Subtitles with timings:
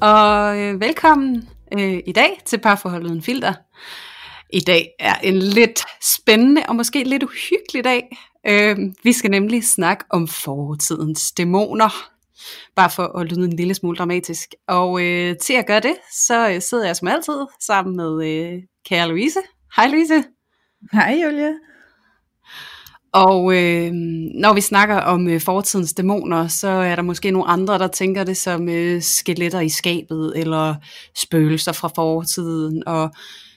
[0.00, 3.54] og øh, velkommen øh, i dag til Parforholdet en Filter.
[4.52, 8.16] I dag er en lidt spændende og måske lidt uhyggelig dag.
[8.46, 12.10] Øh, vi skal nemlig snakke om fortidens dæmoner.
[12.76, 14.54] Bare for at lyde en lille smule dramatisk.
[14.68, 18.62] Og øh, til at gøre det, så øh, sidder jeg som altid sammen med øh,
[18.86, 19.40] kære Louise.
[19.76, 20.24] Hej Louise.
[20.92, 21.52] Hej Julia.
[23.12, 23.92] Og øh,
[24.34, 28.24] når vi snakker om øh, fortidens dæmoner, så er der måske nogle andre, der tænker
[28.24, 30.74] det som øh, skeletter i skabet, eller
[31.16, 33.10] spøgelser fra fortiden, og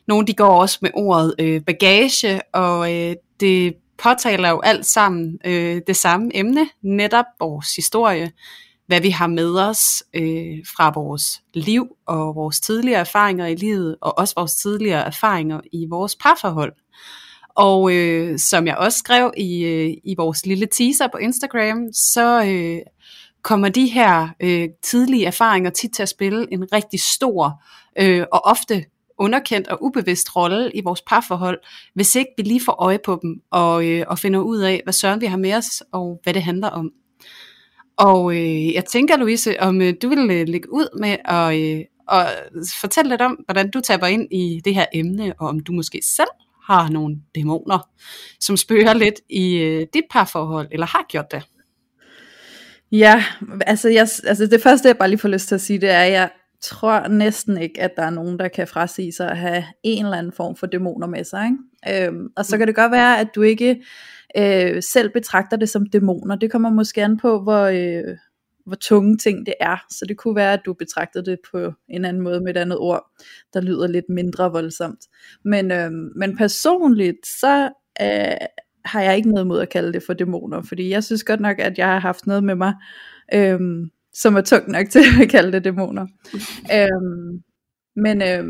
[0.07, 5.39] nogle de går også med ordet øh, bagage, og øh, det påtaler jo alt sammen
[5.45, 8.31] øh, det samme emne, netop vores historie,
[8.87, 13.95] hvad vi har med os øh, fra vores liv og vores tidligere erfaringer i livet,
[14.01, 16.73] og også vores tidligere erfaringer i vores parforhold.
[17.55, 22.43] Og øh, som jeg også skrev i, øh, i vores lille teaser på Instagram, så
[22.45, 22.79] øh,
[23.41, 27.63] kommer de her øh, tidlige erfaringer tit til at spille en rigtig stor
[27.99, 28.85] øh, og ofte
[29.17, 31.59] underkendt og ubevidst rolle i vores parforhold,
[31.93, 34.93] hvis ikke vi lige får øje på dem og, øh, og finder ud af, hvad
[34.93, 36.91] søren vi har med os og hvad det handler om.
[37.97, 41.85] Og øh, jeg tænker, Louise, om øh, du vil øh, lægge ud med at øh,
[42.07, 42.25] og
[42.81, 46.01] fortælle lidt om, hvordan du taber ind i det her emne, og om du måske
[46.03, 46.27] selv
[46.67, 47.89] har nogle dæmoner,
[48.39, 51.43] som spørger lidt i øh, dit parforhold, eller har gjort det?
[52.91, 53.23] Ja,
[53.67, 55.99] altså, jeg, altså det første jeg bare lige får lyst til at sige, det er,
[55.99, 56.29] at jeg
[56.61, 60.17] tror næsten ikke, at der er nogen, der kan frasige sig at have en eller
[60.17, 61.45] anden form for dæmoner med sig.
[61.45, 62.07] Ikke?
[62.07, 63.83] Øhm, og så kan det godt være, at du ikke
[64.37, 66.35] øh, selv betragter det som dæmoner.
[66.35, 68.17] Det kommer måske an på, hvor, øh,
[68.65, 69.77] hvor tunge ting det er.
[69.89, 72.77] Så det kunne være, at du betragtede det på en anden måde med et andet
[72.77, 73.11] ord,
[73.53, 74.99] der lyder lidt mindre voldsomt.
[75.45, 77.69] Men, øh, men personligt, så
[78.01, 78.47] øh,
[78.85, 81.59] har jeg ikke noget mod at kalde det for dæmoner, fordi jeg synes godt nok,
[81.59, 82.73] at jeg har haft noget med mig,
[83.33, 83.59] øh,
[84.13, 86.07] som er tungt nok til at kalde det dæmoner.
[86.73, 87.39] øh,
[87.95, 88.43] men øh,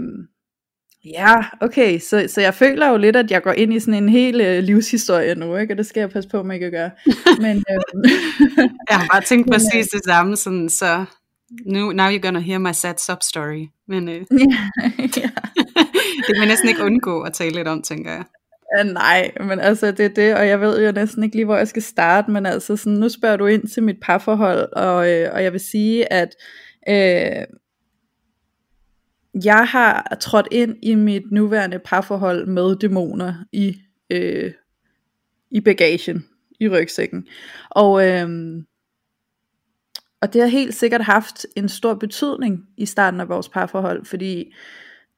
[1.06, 4.09] Ja, okay, så, så jeg føler jo lidt, at jeg går ind i sådan en
[4.09, 5.74] hel øh, livshistorie nu, ikke?
[5.74, 6.90] og det skal jeg passe på, at man ikke gør.
[7.41, 8.09] Men, øh,
[8.90, 11.06] jeg har bare tænkt præcis det samme, sådan, så
[11.66, 13.66] nu, now you're gonna hear my sad sub story.
[13.88, 14.16] Men øh,
[15.00, 15.30] ja,
[16.18, 18.24] det kan man næsten ikke undgå at tale lidt om, tænker jeg.
[18.78, 21.58] Ja, nej, men altså det er det, og jeg ved jo næsten ikke lige, hvor
[21.58, 25.30] jeg skal starte, men altså sådan, nu spørger du ind til mit parforhold, og, øh,
[25.34, 26.36] og jeg vil sige, at
[26.90, 27.46] øh,
[29.44, 33.77] jeg har trådt ind i mit nuværende parforhold med dæmoner i,
[34.09, 34.51] øh,
[35.51, 36.25] i bagagen,
[36.59, 37.27] i rygsækken.
[37.69, 38.29] Og, øh,
[40.21, 44.53] og det har helt sikkert haft en stor betydning i starten af vores parforhold, fordi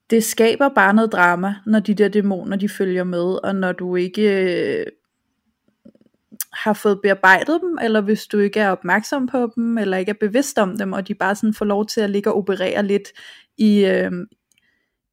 [0.10, 3.96] det skaber bare noget drama, når de der dæmoner de følger med, og når du
[3.96, 4.86] ikke øh,
[6.54, 10.20] har fået bearbejdet dem, eller hvis du ikke er opmærksom på dem, eller ikke er
[10.20, 13.08] bevidst om dem, og de bare sådan får lov til at ligge og operere lidt
[13.58, 14.12] i, øh,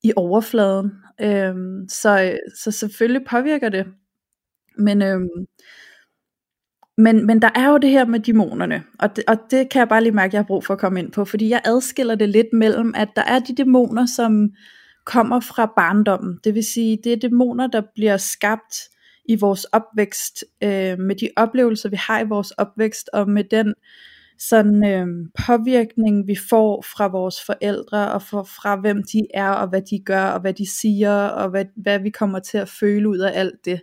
[0.03, 0.93] i overfladen.
[1.21, 1.55] Øh,
[1.89, 3.87] så, så selvfølgelig påvirker det.
[4.79, 5.21] Men, øh,
[6.99, 9.89] men, men der er jo det her med dæmonerne, og det, og det kan jeg
[9.89, 12.15] bare lige mærke, at jeg har brug for at komme ind på, fordi jeg adskiller
[12.15, 14.51] det lidt mellem, at der er de dæmoner, som
[15.05, 16.39] kommer fra barndommen.
[16.45, 18.77] Det vil sige, det er dæmoner, der bliver skabt
[19.25, 23.75] i vores opvækst, øh, med de oplevelser, vi har i vores opvækst, og med den
[24.49, 25.07] sådan øh,
[25.47, 29.99] påvirkning, vi får fra vores forældre, og for, fra hvem de er, og hvad de
[30.05, 33.39] gør, og hvad de siger, og hvad, hvad vi kommer til at føle ud af
[33.41, 33.83] alt det.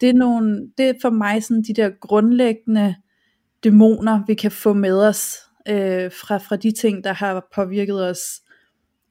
[0.00, 2.94] Det er, nogle, det er for mig sådan de der grundlæggende
[3.64, 5.36] dæmoner, vi kan få med os
[5.68, 8.20] øh, fra, fra de ting, der har påvirket os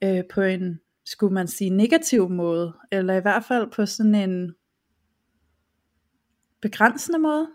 [0.04, 4.54] øh, på en, skulle man sige, negativ måde, eller i hvert fald på sådan en
[6.62, 7.48] begrænsende måde.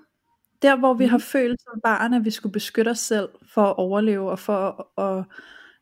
[0.65, 3.77] Der hvor vi har følt som barn, at vi skulle beskytte os selv for at
[3.77, 5.25] overleve og for at,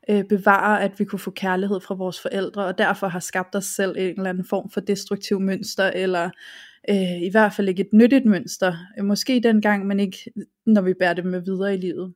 [0.08, 3.54] at øh, bevare, at vi kunne få kærlighed fra vores forældre, og derfor har skabt
[3.54, 6.30] os selv en eller anden form for destruktiv mønster, eller
[6.90, 8.76] øh, i hvert fald ikke et nyttigt mønster.
[9.02, 10.18] Måske dengang, men ikke
[10.66, 12.14] når vi bærer det med videre i livet.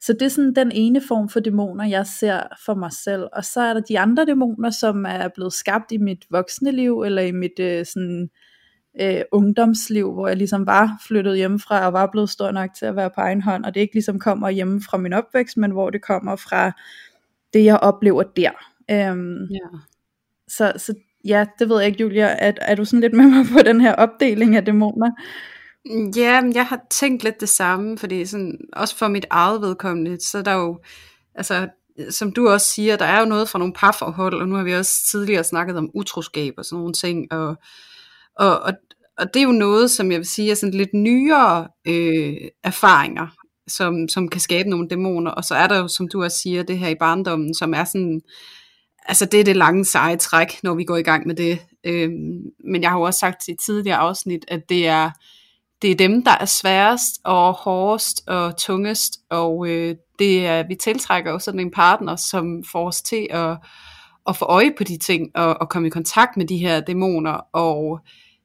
[0.00, 3.22] Så det er sådan den ene form for dæmoner, jeg ser for mig selv.
[3.32, 7.00] Og så er der de andre dæmoner, som er blevet skabt i mit voksne liv,
[7.00, 8.28] eller i mit øh, sådan,
[9.00, 12.96] øh, ungdomsliv, hvor jeg ligesom var flyttet hjemmefra, og var blevet stor nok til at
[12.96, 15.90] være på egen hånd, og det ikke ligesom kommer hjemme fra min opvækst, men hvor
[15.90, 16.72] det kommer fra
[17.52, 18.50] det jeg oplever der.
[18.90, 19.78] Øhm, Ja.
[20.48, 23.46] så, så ja, det ved jeg ikke, Julia, er, er du sådan lidt med mig
[23.52, 25.10] på den her opdeling af dæmoner?
[26.16, 30.38] Ja, jeg har tænkt lidt det samme, fordi sådan, også for mit eget vedkommende, så
[30.38, 30.80] er der jo,
[31.34, 31.68] altså,
[32.10, 34.74] som du også siger, der er jo noget fra nogle parforhold, og nu har vi
[34.74, 37.56] også tidligere snakket om utroskab og sådan nogle ting, og,
[38.36, 38.72] og, og,
[39.18, 43.26] og det er jo noget, som jeg vil sige er sådan lidt nyere øh, erfaringer,
[43.68, 46.62] som, som kan skabe nogle dæmoner, og så er der jo, som du også siger,
[46.62, 48.20] det her i barndommen, som er sådan,
[49.06, 51.58] altså det er det lange seje træk, når vi går i gang med det.
[51.84, 55.10] Øhm, men jeg har jo også sagt i tidligere afsnit, at det er,
[55.82, 60.74] det er dem, der er sværest og hårdest og tungest, og øh, det er, vi
[60.74, 63.56] tiltrækker jo sådan en partner, som får os til at,
[64.28, 67.40] at få øje på de ting, og, og komme i kontakt med de her dæmoner,
[67.52, 68.00] og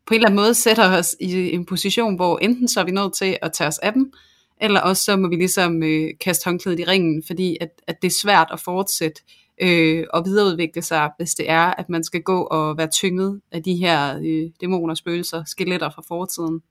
[0.08, 2.92] på en eller anden måde sætter os i en position, hvor enten så er vi
[2.92, 4.14] nødt til at tage os af dem,
[4.62, 8.08] eller også så må vi ligesom øh, kaste håndklædet i ringen, fordi at, at det
[8.08, 9.22] er svært at fortsætte
[9.62, 13.64] øh, og videreudvikle sig, hvis det er, at man skal gå og være tynget af
[13.64, 16.62] de her øh, dæmoner, spøgelser, skeletter fra fortiden.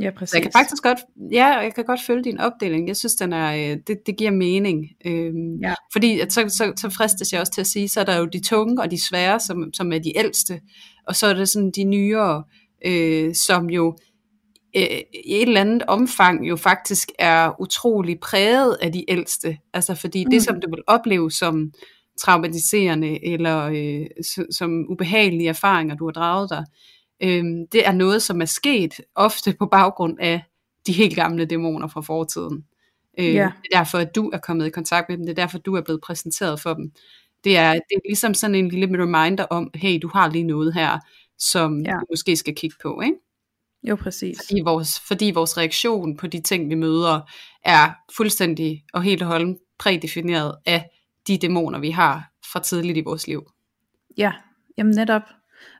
[0.00, 0.30] Ja, præcis.
[0.30, 0.98] Så jeg kan faktisk godt,
[1.32, 2.88] ja, jeg kan godt følge din opdeling.
[2.88, 4.86] Jeg synes, den er, øh, det, det giver mening.
[5.04, 5.74] Øhm, Ja.
[5.92, 8.24] Fordi at så, så, så fristes jeg også til at sige, så er der jo
[8.24, 10.60] de tunge og de svære, som, som er de ældste.
[11.06, 12.67] Og så er det sådan de nyere, øh,
[13.34, 13.96] som jo
[14.76, 14.82] øh,
[15.24, 19.58] i et eller andet omfang jo faktisk er utrolig præget af de ældste.
[19.74, 20.30] Altså fordi mm.
[20.30, 21.72] Det, som du vil opleve som
[22.18, 24.06] traumatiserende eller øh,
[24.50, 26.64] som, ubehagelige erfaringer, du har draget dig,
[27.22, 30.42] øh, det er noget, som er sket ofte på baggrund af
[30.86, 32.64] de helt gamle dæmoner fra fortiden.
[33.18, 33.50] Øh, Ja.
[33.62, 35.26] Det er derfor, at du er kommet i kontakt med dem.
[35.26, 36.92] Det er derfor, du er blevet præsenteret for dem.
[37.44, 40.74] Det er, det er ligesom sådan en lille reminder om, hey, du har lige noget
[40.74, 40.98] her,
[41.38, 41.92] som Ja.
[41.92, 43.00] du måske skal kigge på.
[43.00, 43.16] Ikke?
[43.82, 44.38] Jo, præcis.
[44.46, 47.20] Fordi, vores, fordi vores reaktion på de ting, vi møder,
[47.64, 50.90] er fuldstændig og helt og holdent prædefineret af
[51.26, 53.50] de dæmoner, vi har fra tidligt i vores liv.
[54.18, 54.32] Ja,
[54.78, 55.22] jamen netop.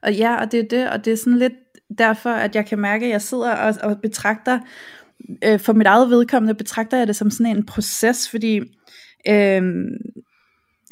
[0.02, 1.52] Og ja, og det er det, og det er sådan lidt
[1.98, 4.60] derfor, at jeg kan mærke, at jeg sidder og, og betragter,
[5.44, 8.56] øh, for mit eget vedkommende betragter jeg det som sådan en proces, fordi
[9.28, 9.62] øh,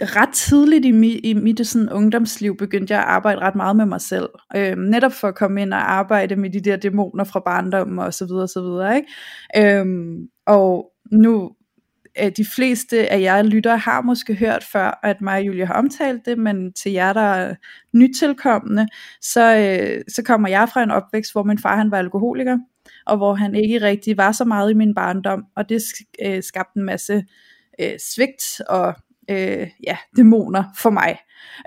[0.02, 3.86] ret tidligt i, mi, i mit sådan, ungdomsliv begyndte jeg at arbejde ret meget med
[3.86, 4.28] mig selv.
[4.56, 8.14] Øh, netop for at komme ind og arbejde med de der dæmoner fra barndommen og
[8.14, 8.96] så videre og så videre.
[8.96, 9.80] Ikke?
[9.80, 9.86] Øh,
[10.46, 11.50] og nu
[12.22, 15.74] øh, de fleste af jer lyttere har måske hørt før, at mig og Julia har
[15.74, 17.54] omtalt det, men til jer, der er
[17.94, 18.86] nytilkommende,
[19.20, 22.58] så, øh, så kommer jeg fra en opvækst, hvor min far han var alkoholiker,
[23.06, 25.82] og hvor han ikke rigtig var så meget i min barndom, og det
[26.24, 27.24] øh, skabte en masse
[27.80, 28.94] øh, svigt og
[29.30, 31.18] øh, ja, dæmoner for mig.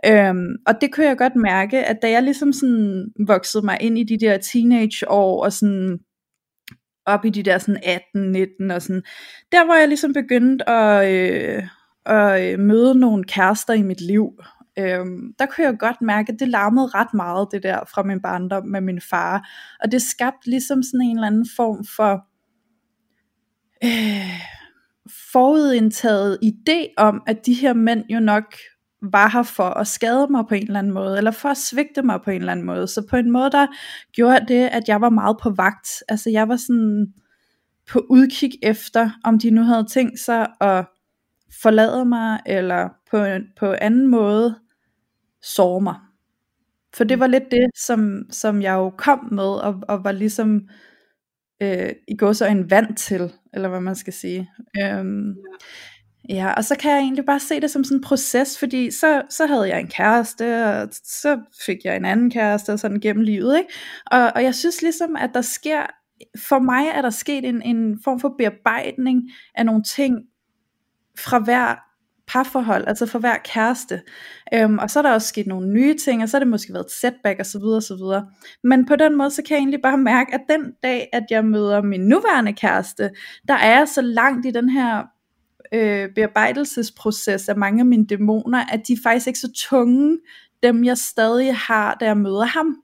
[0.05, 3.97] Øhm, og det kunne jeg godt mærke, at da jeg ligesom sådan voksede mig ind
[3.97, 5.99] i de der teenageår, og sådan
[7.05, 9.03] op i de der sådan 18, 19 og sådan,
[9.51, 11.63] der var jeg ligesom begyndt at, øh,
[12.05, 14.31] at øh, møde nogle kærester i mit liv,
[14.79, 18.21] øhm, der kunne jeg godt mærke, at det larmede ret meget det der fra min
[18.21, 19.49] barndom med min far,
[19.83, 22.25] og det skabte ligesom sådan en eller anden form for
[23.83, 24.58] øh,
[25.31, 28.55] forudindtaget idé om, at de her mænd jo nok
[29.01, 32.01] var her for at skade mig på en eller anden måde, eller for at svigte
[32.01, 32.87] mig på en eller anden måde.
[32.87, 33.67] Så på en måde, der
[34.13, 35.89] gjorde det, at jeg var meget på vagt.
[36.09, 37.13] Altså jeg var sådan
[37.91, 40.85] på udkig efter, om de nu havde tænkt sig at
[41.61, 44.55] forlade mig, eller på, en, på anden måde
[45.41, 45.95] såre mig.
[46.93, 50.61] For det var lidt det, som, som jeg jo kom med, og, og var ligesom
[51.61, 54.49] øh, i går så en vand til, eller hvad man skal sige.
[54.81, 55.35] Øhm,
[56.29, 59.21] Ja, og så kan jeg egentlig bare se det som sådan en proces, fordi så,
[59.29, 63.23] så havde jeg en kæreste, og så fik jeg en anden kæreste, og sådan gennem
[63.23, 63.69] livet, ikke?
[64.11, 65.85] Og, og jeg synes ligesom, at der sker,
[66.37, 69.21] for mig er der sket en, en form for bearbejdning
[69.55, 70.15] af nogle ting
[71.19, 71.88] fra hver
[72.29, 74.01] parforhold, altså for hver kæreste.
[74.53, 76.73] Øhm, og så er der også sket nogle nye ting, og så har det måske
[76.73, 78.27] været et setback og så videre og så videre.
[78.63, 81.45] Men på den måde, så kan jeg egentlig bare mærke, at den dag, at jeg
[81.45, 83.09] møder min nuværende kæreste,
[83.47, 85.03] der er jeg så langt i den her
[85.73, 90.17] øh, bearbejdelsesproces af mange af mine dæmoner, at de er faktisk ikke så tunge,
[90.63, 92.75] dem jeg stadig har, da jeg møder ham.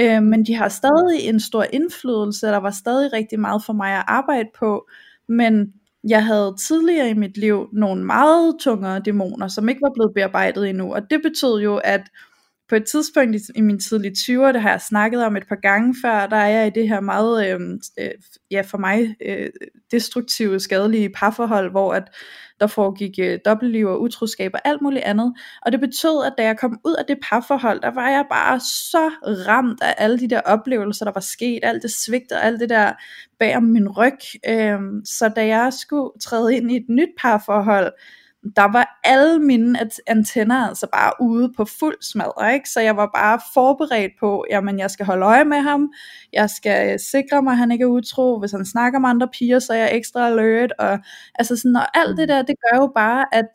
[0.00, 3.92] Øh, men de har stadig en stor indflydelse, der var stadig rigtig meget for mig
[3.92, 4.88] at arbejde på,
[5.28, 5.72] men
[6.08, 10.68] jeg havde tidligere i mit liv nogle meget tungere dæmoner, som ikke var blevet bearbejdet
[10.68, 12.02] endnu, og det betød jo, at
[12.72, 15.60] på et tidspunkt i, i mine tidlige 20'er, det har jeg snakket om et par
[15.62, 17.60] gange før, der er jeg i det her meget, øh,
[17.98, 18.10] øh,
[18.50, 19.50] ja for mig, øh,
[19.90, 22.04] destruktive, skadelige parforhold, hvor at
[22.60, 25.34] der foregik øh, dobbeltliv og utroskab og alt muligt andet.
[25.62, 28.60] Og det betød, at da jeg kom ud af det parforhold, der var jeg bare
[28.60, 29.10] så
[29.48, 32.68] ramt af alle de der oplevelser, der var sket, alt det svigt og alt det
[32.68, 32.92] der
[33.38, 34.18] bag om min ryg.
[34.48, 37.92] Øh, så da jeg skulle træde ind i et nyt parforhold,
[38.56, 42.70] der var alle mine antenner altså bare ude på fuld smadre, ikke?
[42.70, 45.92] så jeg var bare forberedt på, jamen jeg skal holde øje med ham,
[46.32, 49.58] jeg skal sikre mig, at han ikke er utro, hvis han snakker med andre piger,
[49.58, 50.98] så er jeg ekstra alert, og
[51.34, 53.46] altså sådan, og alt det der, det gør jo bare, at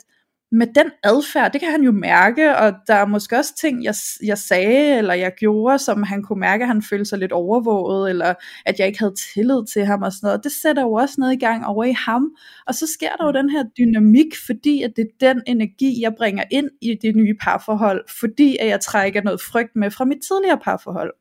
[0.52, 3.94] med den adfærd, det kan han jo mærke, og der er måske også ting, jeg,
[4.22, 8.10] jeg sagde, eller jeg gjorde, som han kunne mærke, at han følte sig lidt overvåget,
[8.10, 8.34] eller
[8.66, 10.44] at jeg ikke havde tillid til ham og sådan noget.
[10.44, 12.30] Det sætter jo også noget i gang over i ham,
[12.66, 16.14] og så sker der jo den her dynamik, fordi at det er den energi, jeg
[16.18, 20.18] bringer ind i det nye parforhold, fordi at jeg trækker noget frygt med fra mit
[20.28, 21.12] tidligere parforhold.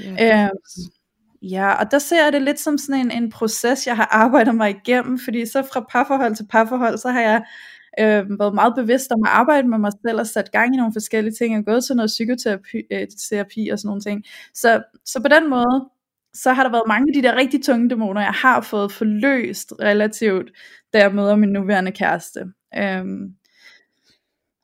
[0.00, 0.44] Yeah.
[0.44, 0.50] Øhm,
[1.50, 4.54] Ja, og der ser jeg det lidt som sådan en, en proces, jeg har arbejdet
[4.54, 7.44] mig igennem, fordi så fra parforhold til parforhold, så har jeg
[8.00, 10.92] øh, været meget bevidst om at arbejde med mig selv og sat gang i nogle
[10.92, 11.58] forskellige ting.
[11.58, 14.24] og gået til noget psykoterapi øh, terapi og sådan nogle ting.
[14.54, 15.88] Så, så på den måde,
[16.34, 19.72] så har der været mange af de der rigtig tunge dæmoner, jeg har fået forløst
[19.80, 20.50] relativt,
[20.92, 22.40] da jeg møder min nuværende kæreste.
[22.78, 23.34] Øhm,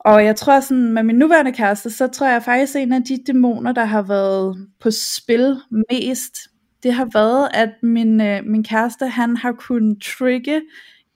[0.00, 3.04] og jeg tror sådan, med min nuværende kæreste, så tror jeg faktisk, at en af
[3.04, 5.56] de dæmoner, der har været på spil
[5.90, 6.34] mest,
[6.82, 10.62] det har været, at min, øh, min kæreste, han har kunnet trigge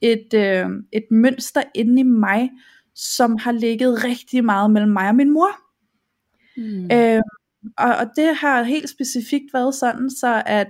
[0.04, 2.50] et, øh, et mønster inde i mig,
[2.94, 5.48] som har ligget rigtig meget mellem mig og min mor.
[6.56, 6.90] Mm.
[6.92, 7.20] Øh,
[7.78, 10.66] og, og det har helt specifikt været sådan, så at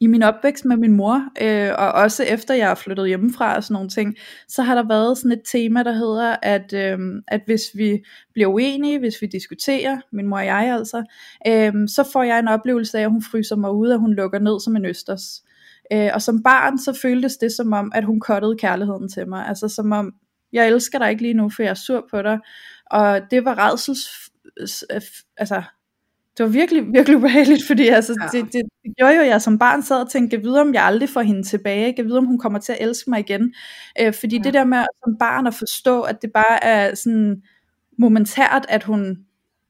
[0.00, 3.64] i min opvækst med min mor, øh, og også efter jeg er flyttet hjemmefra og
[3.64, 4.16] sådan nogle ting,
[4.48, 6.98] så har der været sådan et tema, der hedder, at, øh,
[7.28, 11.04] at hvis vi bliver uenige, hvis vi diskuterer, min mor og jeg altså,
[11.46, 14.38] øh, så får jeg en oplevelse af, at hun fryser mig ud, og hun lukker
[14.38, 15.42] ned som en østers.
[15.92, 19.46] Øh, og som barn, så føltes det som om, at hun kottede kærligheden til mig.
[19.48, 20.12] Altså som om,
[20.52, 22.38] jeg elsker dig ikke lige nu, for jeg er sur på dig.
[22.90, 24.08] Og det var redsels...
[25.36, 25.62] Altså,
[26.38, 28.38] det var virkelig, virkelig ubehageligt, fordi altså, ja.
[28.38, 30.74] det, det, det gjorde jo, at jeg som barn sad og tænkte, jeg vide, om
[30.74, 33.54] jeg aldrig får hende tilbage, jeg vide, om hun kommer til at elske mig igen.
[34.00, 34.42] Øh, fordi ja.
[34.42, 37.42] det der med som barn at forstå, at det bare er sådan
[37.98, 39.18] momentært, at hun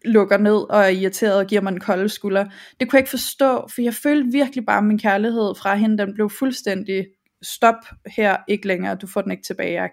[0.05, 2.45] lukker ned og er irriteret og giver mig en kolde skulder.
[2.81, 5.99] Det kunne jeg ikke forstå, for jeg følte virkelig bare, at min kærlighed fra hende,
[5.99, 7.07] den blev fuldstændig
[7.45, 7.75] stop
[8.07, 9.89] her, ikke længere, du får den ikke tilbage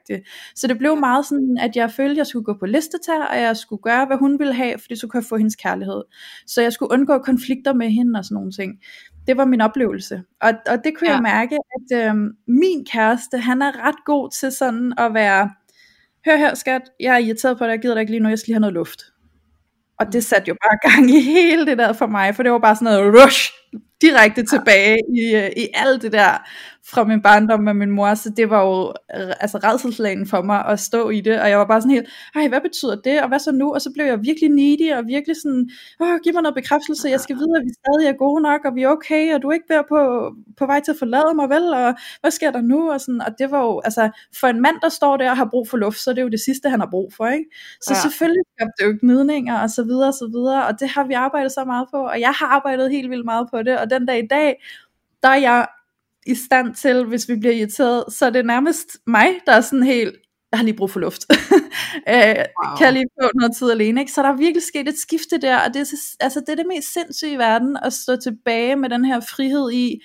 [0.55, 3.41] Så det blev meget sådan, at jeg følte, at jeg skulle gå på listetær, og
[3.41, 6.03] jeg skulle gøre, hvad hun ville have, fordi så kunne jeg få hendes kærlighed.
[6.47, 8.79] Så jeg skulle undgå konflikter med hende og sådan nogle ting.
[9.27, 10.23] Det var min oplevelse.
[10.41, 11.13] Og, og det kunne ja.
[11.13, 12.15] jeg mærke, at øh,
[12.47, 15.51] min kæreste, han er ret god til sådan at være,
[16.25, 18.39] hør her skat, jeg er irriteret på dig, jeg gider dig ikke lige nu, jeg
[18.39, 19.10] skal lige have noget luft.
[20.01, 22.59] Og det satte jo bare gang i hele det der for mig, for det var
[22.59, 23.41] bare sådan noget rush,
[24.01, 26.37] direkte tilbage i, øh, i alt det der
[26.85, 28.93] fra min barndom med min mor, så det var jo
[29.39, 32.47] altså redselslagen for mig at stå i det, og jeg var bare sådan helt, ej,
[32.47, 35.35] hvad betyder det, og hvad så nu, og så blev jeg virkelig needy, og virkelig
[35.43, 35.69] sådan,
[36.01, 38.75] åh, giv mig noget bekræftelse, jeg skal vide, at vi stadig er gode nok, og
[38.75, 39.99] vi er okay, og du er ikke ved på,
[40.57, 43.31] på vej til at forlade mig, vel, og hvad sker der nu, og sådan, og
[43.39, 44.03] det var jo, altså,
[44.39, 46.29] for en mand, der står der og har brug for luft, så er det jo
[46.29, 47.45] det sidste, han har brug for, ikke?
[47.81, 47.99] Så ja.
[48.05, 51.13] selvfølgelig skabte det jo gnidninger, og så videre, og så videre, og det har vi
[51.13, 54.05] arbejdet så meget på, og jeg har arbejdet helt vildt meget på det, og den
[54.05, 54.63] dag i dag,
[55.23, 55.67] der er jeg
[56.25, 59.83] i stand til, hvis vi bliver irriteret, så er det nærmest mig, der er sådan
[59.83, 60.15] helt,
[60.51, 61.25] jeg har lige brug for luft.
[62.13, 62.77] øh, wow.
[62.77, 64.11] Kan jeg lige få noget tid alene, ikke?
[64.11, 65.85] Så der er virkelig sket et skifte der, og det er,
[66.19, 69.71] altså, det er det mest sindssyge i verden, at stå tilbage med den her frihed
[69.71, 70.01] i,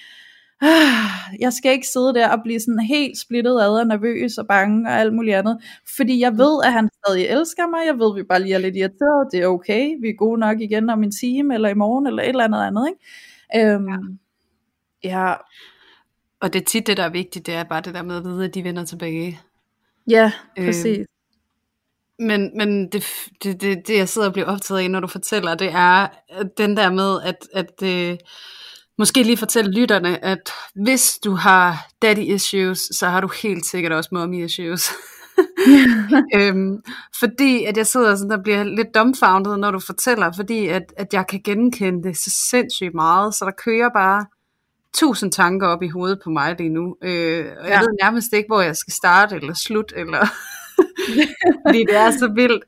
[0.62, 4.47] ah, jeg skal ikke sidde der og blive sådan helt splittet ad og nervøs og
[4.47, 5.59] bange og alt muligt andet,
[5.97, 8.59] fordi jeg ved, at han stadig elsker mig, jeg ved, at vi bare lige er
[8.59, 11.75] lidt irriteret, det er okay, vi er gode nok igen om en time, eller i
[11.75, 13.05] morgen, eller et eller andet andet, ikke?
[13.55, 14.19] Øhm,
[15.05, 15.29] ja.
[15.29, 15.35] ja,
[16.41, 18.25] og det er tit det, der er vigtigt, det er bare det der med at
[18.25, 19.41] vide, at de vender tilbage.
[20.11, 20.99] Ja, præcis.
[20.99, 21.07] Øh,
[22.19, 23.05] men men det,
[23.43, 26.09] det, det, det, jeg sidder og bliver optaget af, når du fortæller, det er
[26.59, 28.19] den der med, at, at øh,
[28.99, 33.93] måske lige fortælle lytterne, at hvis du har daddy issues, så har du helt sikkert
[33.93, 34.91] også mommy issues.
[36.37, 36.83] øhm,
[37.21, 41.14] fordi at jeg sidder sådan, der bliver lidt dumbfounded, når du fortæller, fordi at, at
[41.14, 44.26] jeg kan genkende det så sindssygt meget, så der kører bare
[44.95, 46.97] tusind tanker op i hovedet på mig lige nu.
[47.02, 47.81] Øh, og jeg ja.
[47.81, 50.26] ved nærmest ikke, hvor jeg skal starte eller slutte, eller
[51.66, 52.64] fordi det er så vildt.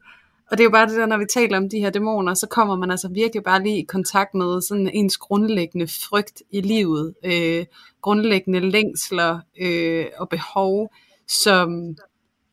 [0.50, 2.46] Og det er jo bare det der, når vi taler om de her dæmoner, så
[2.46, 7.14] kommer man altså virkelig bare lige i kontakt med sådan ens grundlæggende frygt i livet,
[7.24, 7.64] øh,
[8.02, 10.92] grundlæggende længsler øh, og behov,
[11.28, 11.96] som,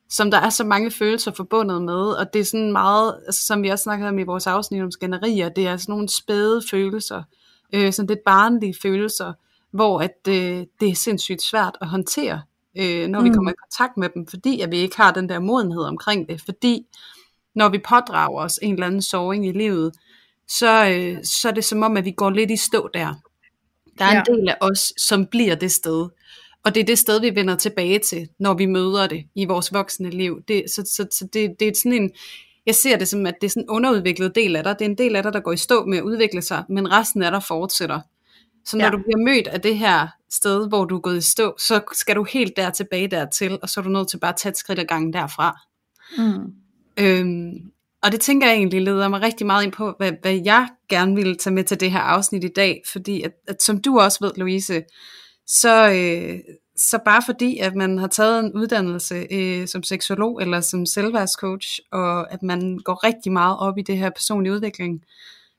[0.09, 3.63] som der er så mange følelser forbundet med, og det er sådan meget, altså, som
[3.63, 7.23] vi også snakkede om i vores afsnit om skænderier, det er sådan nogle spæde følelser,
[7.73, 9.33] øh, sådan lidt barnlige følelser,
[9.71, 12.41] hvor at, øh, det er sindssygt svært at håndtere,
[12.77, 13.25] øh, når mm.
[13.25, 16.29] vi kommer i kontakt med dem, fordi at vi ikke har den der modenhed omkring
[16.29, 16.85] det, fordi
[17.55, 19.93] når vi pådrager os en eller anden soving i livet,
[20.47, 23.13] så, øh, så er det som om, at vi går lidt i stå der.
[23.99, 24.19] Der er ja.
[24.19, 26.09] en del af os, som bliver det sted.
[26.65, 29.73] Og det er det sted, vi vender tilbage til, når vi møder det i vores
[29.73, 30.41] voksne liv.
[30.47, 32.11] Det, så så, så det, det er sådan en,
[32.65, 34.75] jeg ser det som, at det er sådan en underudviklet del af dig.
[34.79, 36.91] Det er en del af dig, der går i stå med at udvikle sig, men
[36.91, 38.01] resten af dig fortsætter.
[38.65, 38.91] Så når ja.
[38.91, 42.15] du bliver mødt af det her sted, hvor du er gået i stå, så skal
[42.15, 44.57] du helt der tilbage dertil, og så er du nødt til bare at tage et
[44.57, 45.59] skridt ad gangen derfra.
[46.17, 46.53] Mm.
[46.99, 47.71] Øhm,
[48.03, 51.15] og det tænker jeg egentlig leder mig rigtig meget ind på, hvad, hvad jeg gerne
[51.15, 54.17] vil tage med til det her afsnit i dag, fordi at, at som du også
[54.21, 54.83] ved, Louise,
[55.47, 56.39] så, øh,
[56.77, 61.79] så bare fordi, at man har taget en uddannelse øh, som seksolog eller som selvværdscoach,
[61.91, 65.03] og at man går rigtig meget op i det her personlige udvikling,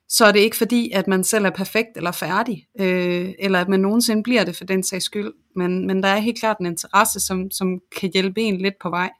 [0.08, 3.68] så er det ikke fordi, at man selv er perfekt eller færdig, øh, eller at
[3.68, 6.66] man nogensinde bliver det for den sags skyld, men, men der er helt klart en
[6.66, 9.10] interesse, som, som kan hjælpe en lidt på vej.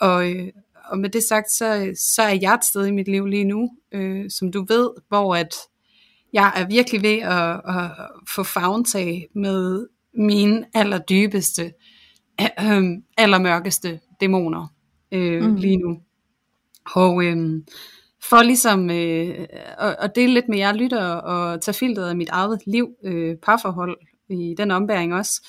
[0.00, 0.48] Og, øh,
[0.84, 3.70] og med det sagt, så, så er jeg et sted i mit liv lige nu,
[3.92, 5.54] øh, som du ved, hvor at
[6.32, 7.90] jeg er virkelig ved at, at
[8.34, 11.72] få fagntag med mine allerdybeste,
[12.40, 12.82] øh,
[13.18, 14.66] allermørkeste dæmoner
[15.12, 15.54] øh, mm.
[15.54, 15.98] lige nu.
[16.94, 17.62] Og øh,
[18.22, 19.46] for ligesom øh,
[19.78, 23.36] at, at dele lidt med jer lytter og tage filteret af mit eget liv, øh,
[23.36, 25.48] parforhold i den ombæring også,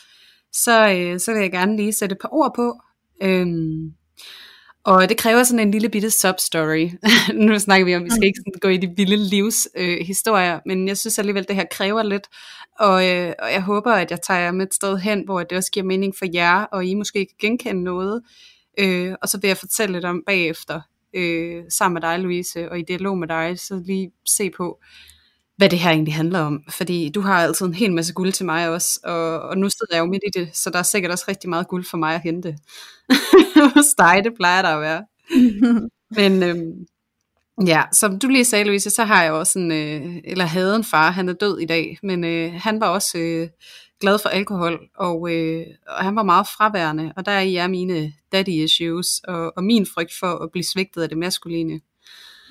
[0.53, 2.79] så, øh, så vil jeg gerne lige sætte et par ord på.
[3.23, 3.47] Øh,
[4.83, 6.89] og det kræver sådan en lille bitte substory.
[7.47, 10.61] nu snakker vi om, at vi skal ikke sådan gå i de vilde livshistorier, øh,
[10.65, 12.27] men jeg synes alligevel, det her kræver lidt.
[12.79, 15.57] Og, øh, og jeg håber, at jeg tager jer med et sted hen, hvor det
[15.57, 18.21] også giver mening for jer, og I måske kan genkende noget.
[18.79, 20.81] Øh, og så vil jeg fortælle lidt om bagefter,
[21.13, 24.79] øh, sammen med dig, Louise, og i dialog med dig, så lige se på,
[25.61, 26.63] hvad det her egentlig handler om.
[26.69, 29.95] Fordi du har altid en hel masse guld til mig også, og, og nu sidder
[29.95, 32.15] jeg jo midt i det, så der er sikkert også rigtig meget guld for mig
[32.15, 32.57] at hente.
[33.75, 35.03] Hos dig, det plejer der at være.
[36.11, 36.85] Men øhm,
[37.67, 40.83] ja, som du lige sagde, Louise, så har jeg også en, øh, eller havde en
[40.83, 43.47] far, han er død i dag, men øh, han var også øh,
[43.99, 48.49] glad for alkohol, og, øh, og han var meget fraværende, og der er mine daddy
[48.49, 51.79] issues, og, og min frygt for at blive svigtet af det maskuline.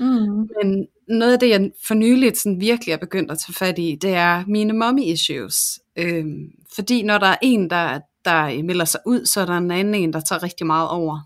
[0.01, 0.49] Mm.
[0.63, 3.99] Men noget af det, jeg for nyligt sådan virkelig er begyndt at tage fat i,
[4.03, 5.57] det er mine mommy issues.
[5.97, 9.71] Øhm, fordi når der er en, der, der melder sig ud, så er der en
[9.71, 11.21] anden en, der tager rigtig meget over.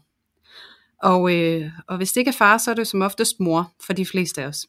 [1.03, 3.93] Og, øh, og hvis det ikke er far, så er det som oftest mor for
[3.93, 4.67] de fleste af os.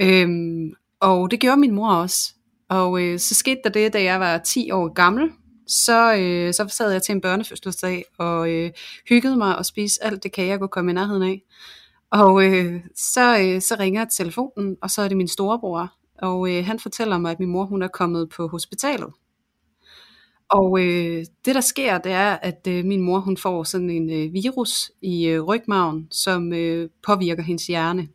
[0.00, 2.34] Øhm, og det gjorde min mor også.
[2.68, 5.30] Og øh, så skete der det, da jeg var 10 år gammel,
[5.68, 8.70] så, øh, så sad jeg til en børnefødselsdag og øh,
[9.08, 11.42] hyggede mig og spiste alt det kage, jeg kunne komme i nærheden af.
[12.10, 15.92] Og øh, så, øh, så ringer telefonen, og så er det min storebror,
[16.22, 19.12] og øh, han fortæller mig, at min mor hun er kommet på hospitalet.
[20.50, 24.10] Og øh, det der sker, det er, at øh, min mor hun får sådan en
[24.10, 28.08] øh, virus i øh, rygmagen, som øh, påvirker hendes hjerne.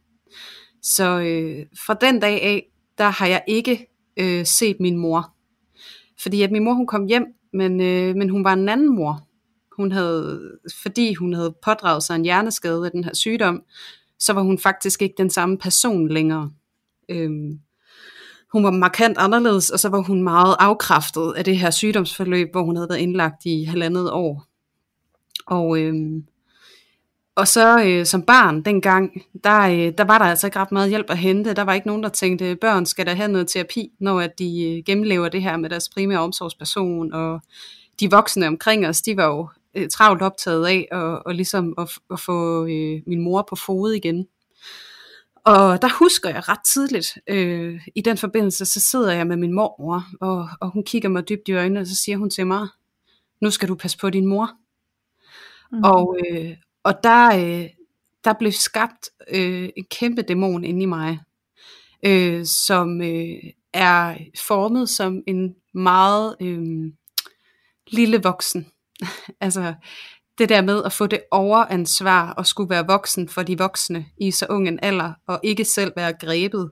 [0.82, 2.66] Så øh, fra den dag af,
[2.98, 5.34] der har jeg ikke øh, set min mor.
[6.22, 9.28] Fordi at min mor hun kom hjem, men, øh, men hun var en anden mor.
[9.82, 10.52] Hun havde,
[10.84, 13.64] fordi hun havde pådraget sig en hjerneskade af den her sygdom,
[14.20, 16.52] så var hun faktisk ikke den samme person længere.
[17.10, 17.60] Øhm,
[18.52, 22.64] hun var markant anderledes, og så var hun meget afkræftet af det her sygdomsforløb, hvor
[22.64, 24.46] hun havde været indlagt i halvandet år.
[25.48, 26.26] Og, øhm,
[27.36, 30.90] og så øh, som barn dengang, der, øh, der var der altså ikke ret meget
[30.90, 31.54] hjælp at hente.
[31.54, 34.64] Der var ikke nogen, der tænkte, børn skal der have noget terapi, når at de
[34.64, 37.14] øh, gennemlever det her med deres primære omsorgsperson.
[37.14, 37.42] Og
[38.00, 41.90] de voksne omkring os, de var jo øh, travlt optaget af og, og ligesom at,
[42.12, 44.28] at få øh, min mor på fod igen.
[45.46, 49.54] Og der husker jeg ret tidligt, øh, i den forbindelse, så sidder jeg med min
[49.54, 52.68] mormor, og, og hun kigger mig dybt i øjnene, og så siger hun til mig,
[53.42, 54.50] nu skal du passe på din mor.
[55.72, 55.84] Mm.
[55.84, 56.52] Og, øh,
[56.84, 57.70] og der, øh,
[58.24, 61.20] der blev skabt øh, en kæmpe dæmon inde i mig,
[62.06, 66.92] øh, som øh, er formet som en meget øh,
[67.88, 68.68] lille voksen.
[69.42, 69.74] altså
[70.38, 74.32] det der med at få det overansvar og skulle være voksen for de voksne i
[74.32, 76.72] så ung en alder, og ikke selv være grebet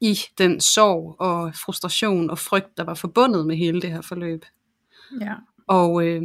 [0.00, 4.44] i den sorg og frustration og frygt, der var forbundet med hele det her forløb.
[5.20, 5.34] Ja.
[5.66, 6.22] Og, øh,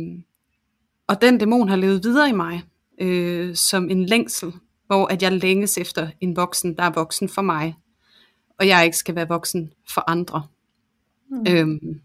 [1.07, 2.63] og den dæmon har levet videre i mig
[3.01, 4.53] øh, som en længsel,
[4.87, 7.75] hvor at jeg længes efter en voksen, der er voksen for mig,
[8.59, 10.47] og jeg ikke skal være voksen for andre.
[11.29, 11.45] Mm.
[11.49, 12.01] Øhm,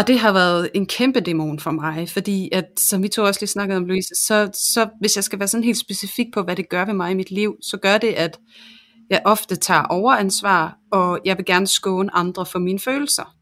[0.00, 3.40] og det har været en kæmpe dæmon for mig, fordi at, som vi to også
[3.40, 6.56] lige snakkede om, Louise, så, så hvis jeg skal være sådan helt specifik på, hvad
[6.56, 8.38] det gør ved mig i mit liv, så gør det, at
[9.10, 13.36] jeg ofte tager overansvar, og jeg vil gerne skåne andre for mine følelser.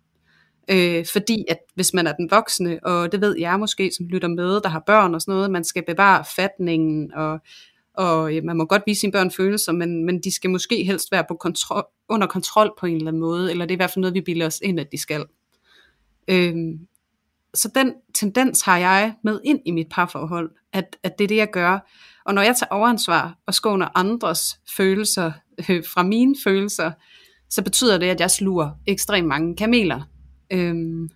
[0.71, 4.29] Øh, fordi at hvis man er den voksne, og det ved jeg måske, som lytter
[4.29, 7.39] med, der har børn og sådan noget, man skal bevare fatningen, og,
[7.95, 11.13] og øh, man må godt vise sine børn følelser, men, men de skal måske helst
[11.13, 13.91] være på kontrol, under kontrol på en eller anden måde, eller det er i hvert
[13.91, 15.25] fald noget, vi bilder os ind, at de skal.
[16.31, 16.79] Øhm,
[17.55, 21.37] så den tendens har jeg med ind i mit parforhold, at, at det er det,
[21.37, 21.91] jeg gør.
[22.25, 26.93] Og når jeg tager overansvar og skåner andres følelser øh, fra mine følelser,
[27.51, 30.01] så betyder det, at jeg sluger ekstremt mange kameler.
[30.53, 31.09] Øhm,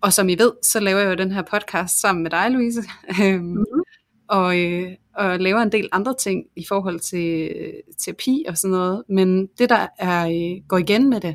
[0.00, 2.82] og som I ved, så laver jeg jo den her podcast sammen med dig, Louise.
[3.22, 3.82] Øhm, mm-hmm.
[4.28, 7.50] og, øh, og laver en del andre ting i forhold til
[7.98, 9.02] terapi og sådan noget.
[9.08, 11.34] Men det, der er, øh, går igen med det,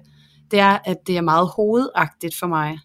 [0.51, 2.79] det er, at det er meget hovedagtigt for mig.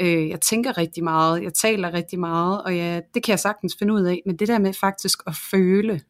[0.00, 3.76] Øh, jeg tænker rigtig meget, jeg taler rigtig meget, og ja, det kan jeg sagtens
[3.78, 4.22] finde ud af.
[4.26, 6.00] Men det der med faktisk at føle,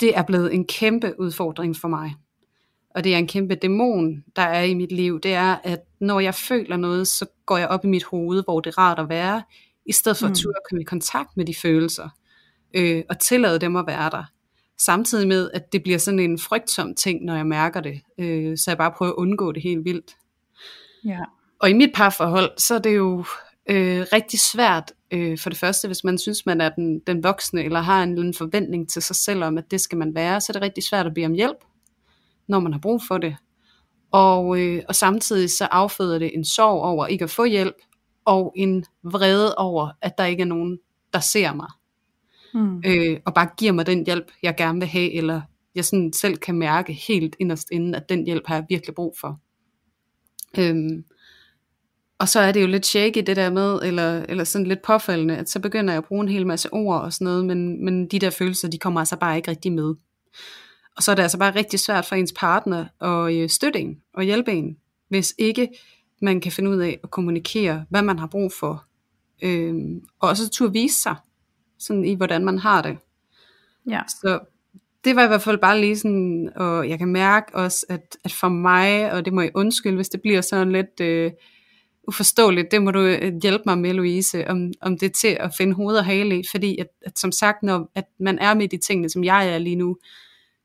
[0.00, 2.14] det er blevet en kæmpe udfordring for mig.
[2.94, 5.20] Og det er en kæmpe dæmon, der er i mit liv.
[5.20, 8.60] Det er, at når jeg føler noget, så går jeg op i mit hoved, hvor
[8.60, 9.42] det er rart at være,
[9.86, 10.32] i stedet for mm.
[10.32, 12.08] at turde komme i kontakt med de følelser,
[12.74, 14.24] øh, og tillade dem at være der.
[14.78, 18.00] Samtidig med, at det bliver sådan en frygtsom ting, når jeg mærker det.
[18.18, 20.16] Øh, så jeg bare prøver at undgå det helt vildt.
[21.04, 21.20] Ja.
[21.60, 23.24] Og i mit parforhold, så er det jo
[23.70, 27.64] øh, rigtig svært, øh, for det første, hvis man synes, man er den, den voksne,
[27.64, 30.50] eller har en, en forventning til sig selv om, at det skal man være, så
[30.50, 31.64] er det rigtig svært at bede om hjælp,
[32.48, 33.36] når man har brug for det.
[34.12, 37.76] Og, øh, og samtidig så afføder det en sorg over ikke at få hjælp,
[38.24, 40.78] og en vrede over, at der ikke er nogen,
[41.12, 41.68] der ser mig.
[42.54, 42.82] Mm.
[42.86, 45.40] Øh, og bare giver mig den hjælp, jeg gerne vil have, eller
[45.74, 49.16] jeg sådan selv kan mærke helt inderst inden, at den hjælp har jeg virkelig brug
[49.20, 49.40] for.
[50.58, 51.04] Øhm,
[52.18, 55.36] og så er det jo lidt shaky det der med, eller, eller sådan lidt påfaldende,
[55.36, 58.06] at så begynder jeg at bruge en hel masse ord og sådan noget, men, men
[58.06, 59.94] de der følelser, de kommer altså bare ikke rigtig med.
[60.96, 63.96] Og så er det altså bare rigtig svært for ens partner at øh, støtte en
[64.14, 64.76] og hjælpe en,
[65.08, 65.68] hvis ikke
[66.22, 68.84] man kan finde ud af at kommunikere, hvad man har brug for.
[69.42, 71.16] Øhm, og også turde vise sig,
[71.78, 72.96] sådan i hvordan man har det.
[73.90, 74.00] Ja.
[74.08, 74.40] Så
[75.04, 78.32] det var i hvert fald bare lige sådan, og jeg kan mærke også, at, at
[78.32, 81.32] for mig, og det må jeg undskylde, hvis det bliver sådan lidt øh,
[82.08, 85.54] uforståeligt, det må du øh, hjælpe mig med, Louise, om, om det er til at
[85.56, 88.72] finde hoved og hale i, fordi at, at som sagt, når at man er med
[88.72, 89.96] i tingene, som jeg er lige nu,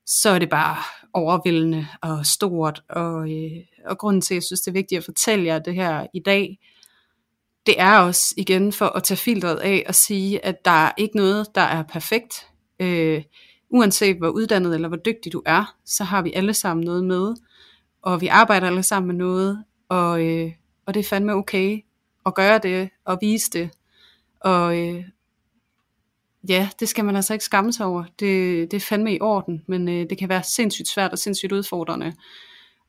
[0.05, 0.77] så er det bare
[1.13, 3.51] overvældende og stort, og, øh,
[3.85, 6.19] og grunden til, at jeg synes, det er vigtigt at fortælle jer det her i
[6.19, 6.59] dag,
[7.65, 11.15] det er også igen for at tage filtret af og sige, at der er ikke
[11.15, 12.47] noget, der er perfekt.
[12.79, 13.23] Øh,
[13.69, 17.35] uanset hvor uddannet eller hvor dygtig du er, så har vi alle sammen noget med,
[18.01, 20.51] og vi arbejder alle sammen med noget, og, øh,
[20.85, 21.79] og det er fandme okay
[22.25, 23.69] at gøre det, og vise det,
[24.39, 25.03] og, øh,
[26.49, 28.03] ja, det skal man altså ikke skamme sig over.
[28.19, 31.51] Det, det er fandme i orden, men øh, det kan være sindssygt svært og sindssygt
[31.51, 32.13] udfordrende.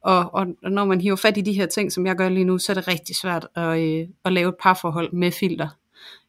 [0.03, 2.45] Og, og, og når man hiver fat i de her ting, som jeg gør lige
[2.45, 5.69] nu, så er det rigtig svært at, øh, at lave et parforhold med filter.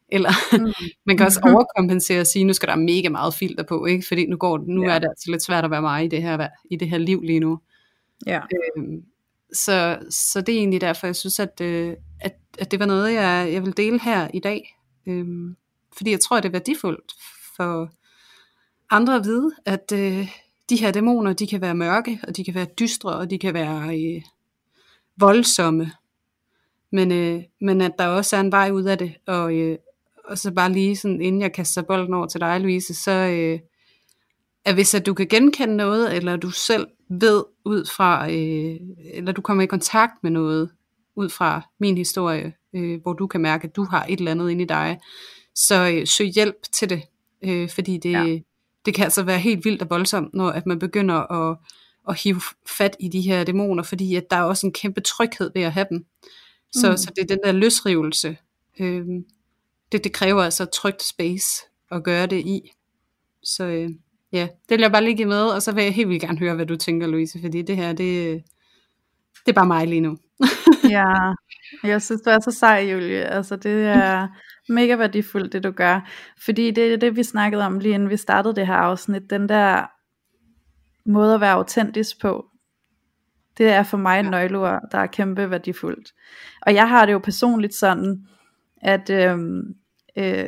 [0.08, 0.72] Eller mm.
[1.06, 4.06] man kan også overkompensere og sige, nu skal der mega meget filter på, ikke?
[4.08, 4.94] fordi nu, går, nu ja.
[4.94, 7.22] er det altså lidt svært at være mig i det her, i det her liv
[7.22, 7.60] lige nu.
[8.26, 8.40] Ja.
[8.76, 9.02] Øhm,
[9.52, 13.12] så, så det er egentlig derfor, jeg synes, at, øh, at, at det var noget,
[13.14, 14.76] jeg, jeg vil dele her i dag.
[15.06, 15.56] Øhm,
[15.96, 17.12] fordi jeg tror, det er værdifuldt
[17.56, 17.90] for
[18.90, 20.28] andre at vide, at øh,
[20.70, 23.54] de her dæmoner, de kan være mørke, og de kan være dystre, og de kan
[23.54, 24.22] være øh,
[25.16, 25.92] voldsomme.
[26.92, 29.14] Men, øh, men at der også er en vej ud af det.
[29.26, 29.78] Og, øh,
[30.24, 33.58] og så bare lige sådan, inden jeg kaster bolden over til dig, Louise, så øh,
[34.64, 38.76] at hvis at du kan genkende noget, eller du selv ved ud fra, øh,
[39.14, 40.70] eller du kommer i kontakt med noget
[41.16, 44.50] ud fra min historie, øh, hvor du kan mærke, at du har et eller andet
[44.50, 44.98] inde i dig,
[45.54, 47.02] så øh, søg hjælp til det,
[47.44, 48.38] øh, fordi det, ja
[48.86, 51.56] det kan altså være helt vildt og voldsomt, når at man begynder at,
[52.08, 52.40] at hive
[52.78, 55.72] fat i de her dæmoner, fordi at der er også en kæmpe tryghed ved at
[55.72, 56.04] have dem.
[56.72, 56.96] Så, mm.
[56.96, 58.36] så det er den der løsrivelse.
[58.80, 59.04] Øh,
[59.92, 61.46] det, det kræver altså trygt space
[61.90, 62.72] at gøre det i.
[63.42, 63.90] Så øh,
[64.32, 66.38] ja, det vil jeg bare lige give med, og så vil jeg helt vildt gerne
[66.38, 68.42] høre, hvad du tænker, Louise, fordi det her, det,
[69.46, 70.18] det er bare mig lige nu.
[70.90, 71.04] ja,
[71.84, 73.24] jeg synes, du er så sej, Julie.
[73.24, 74.28] Altså, det er
[74.68, 76.08] mega værdifuldt, det du gør.
[76.44, 79.30] Fordi det er det, vi snakkede om lige inden vi startede det her afsnit.
[79.30, 79.86] Den der
[81.06, 82.46] måde at være autentisk på.
[83.58, 86.12] Det er for mig en nøgleord, der er kæmpe værdifuldt.
[86.62, 88.26] Og jeg har det jo personligt sådan,
[88.82, 89.74] at øhm,
[90.18, 90.46] øh,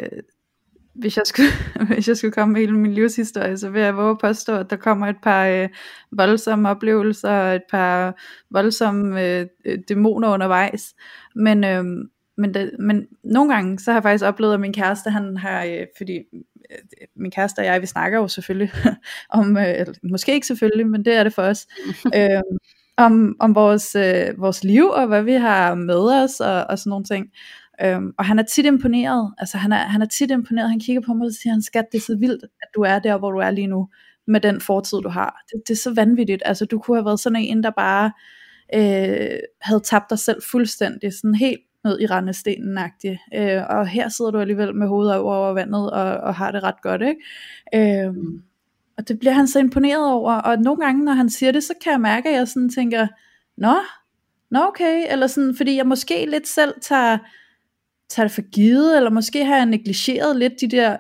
[0.94, 1.48] hvis jeg skulle,
[1.94, 4.70] hvis jeg skulle komme med hele min livshistorie, så vil jeg våge at påstå, at
[4.70, 5.68] der kommer et par øh,
[6.12, 8.16] voldsomme oplevelser, et par
[8.50, 10.94] voldsomme øh, øh, dæmoner undervejs.
[11.34, 11.84] Men, øh,
[12.38, 15.64] men, det, men nogle gange, så har jeg faktisk oplevet, at min kæreste, han har,
[15.64, 16.16] øh, fordi
[16.70, 16.78] øh,
[17.16, 18.70] min kæreste og jeg, vi snakker jo selvfølgelig
[19.38, 21.66] om, øh, måske ikke selvfølgelig, men det er det for os,
[22.16, 22.40] øh,
[22.96, 26.90] om, om vores, øh, vores liv, og hvad vi har med os, og, og sådan
[26.90, 27.26] nogle ting.
[27.82, 31.02] Øhm, og han er tit imponeret, altså han er, han er tit imponeret, han kigger
[31.02, 33.30] på mig og siger, han skat, det er så vildt, at du er der, hvor
[33.30, 33.88] du er lige nu,
[34.26, 35.42] med den fortid du har.
[35.52, 38.12] Det, det er så vanvittigt, altså du kunne have været sådan en, der bare
[38.74, 42.78] øh, havde tabt dig selv fuldstændig, sådan helt noget i rendestenen
[43.34, 46.62] øh, og her sidder du alligevel med hovedet over, over vandet, og, og har det
[46.62, 48.04] ret godt, ikke?
[48.04, 48.42] Øh, mm.
[48.98, 51.72] Og det bliver han så imponeret over, og nogle gange, når han siger det, så
[51.82, 53.06] kan jeg mærke, at jeg sådan tænker,
[53.56, 53.74] nå,
[54.50, 57.18] nå okay, eller sådan, fordi jeg måske lidt selv tager,
[58.08, 60.96] tager det for givet, eller måske har jeg negligeret lidt de der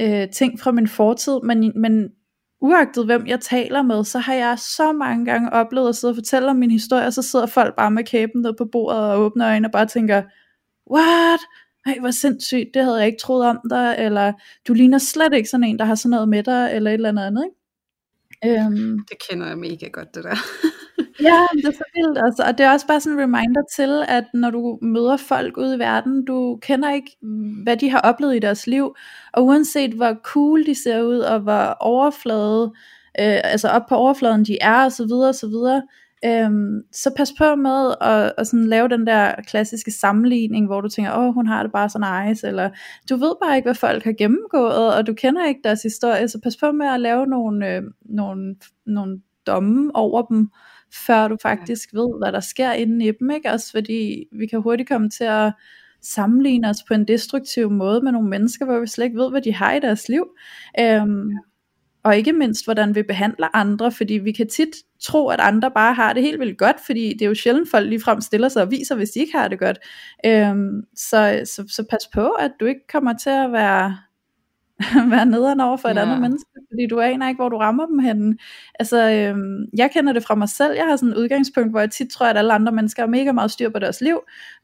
[0.00, 2.08] øh, ting fra min fortid, men, men
[2.60, 6.16] uagtet hvem jeg taler med, så har jeg så mange gange oplevet at sidde og
[6.16, 9.20] fortælle om min historie, og så sidder folk bare med kæben ned på bordet og
[9.20, 10.22] åbner øjnene og bare tænker,
[10.90, 11.40] what?
[11.86, 14.32] Ej, hvor sindssygt, det havde jeg ikke troet om dig, eller
[14.68, 17.08] du ligner slet ikke sådan en, der har sådan noget med dig, eller et eller
[17.08, 17.56] andet andet, ikke?
[18.44, 20.36] Øhm, det kender jeg mega godt, det der.
[21.28, 22.42] ja, det er så vildt, altså.
[22.48, 25.76] og det er også bare sådan en reminder til, at når du møder folk ude
[25.76, 27.16] i verden, du kender ikke,
[27.62, 28.94] hvad de har oplevet i deres liv,
[29.32, 32.72] og uanset hvor cool de ser ud, og hvor overflade,
[33.20, 35.82] øh, altså op på overfladen de er, og så videre, og så videre,
[36.26, 40.88] Øhm, så pas på med at, at sådan lave den der klassiske sammenligning, hvor du
[40.88, 42.70] tænker, åh, hun har det bare så nice, eller
[43.10, 46.40] du ved bare ikke, hvad folk har gennemgået, og du kender ikke deres historie, så
[46.42, 50.50] pas på med at lave nogle, øh, nogle, nogle domme over dem,
[51.06, 53.50] før du faktisk ved, hvad der sker inde i dem, ikke?
[53.50, 55.52] Også fordi vi kan hurtigt komme til at
[56.02, 59.42] sammenligne os på en destruktiv måde med nogle mennesker, hvor vi slet ikke ved, hvad
[59.42, 60.26] de har i deres liv.
[60.80, 61.30] Øhm,
[62.06, 64.68] og ikke mindst, hvordan vi behandler andre, fordi vi kan tit
[65.02, 67.88] tro, at andre bare har det helt vildt godt, fordi det er jo sjældent, folk
[67.88, 69.78] ligefrem stiller sig og viser, hvis de ikke har det godt.
[70.26, 73.98] Øhm, så, så, så pas på, at du ikke kommer til at være
[75.10, 76.02] være nederen over for et ja.
[76.02, 78.36] andet menneske, fordi du aner ikke, hvor du rammer dem henne.
[78.78, 81.90] Altså, øhm, jeg kender det fra mig selv, jeg har sådan et udgangspunkt, hvor jeg
[81.90, 84.20] tit tror, at alle andre mennesker har mega meget styr på deres liv,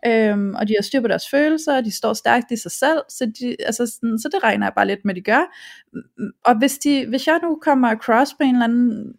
[0.07, 3.01] øhm, og de har styr på deres følelser, og de står stærkt i sig selv,
[3.09, 5.55] så, de, altså sådan, så det regner jeg bare lidt med, de gør.
[6.44, 9.12] Og hvis, de, hvis jeg nu kommer across på en eller anden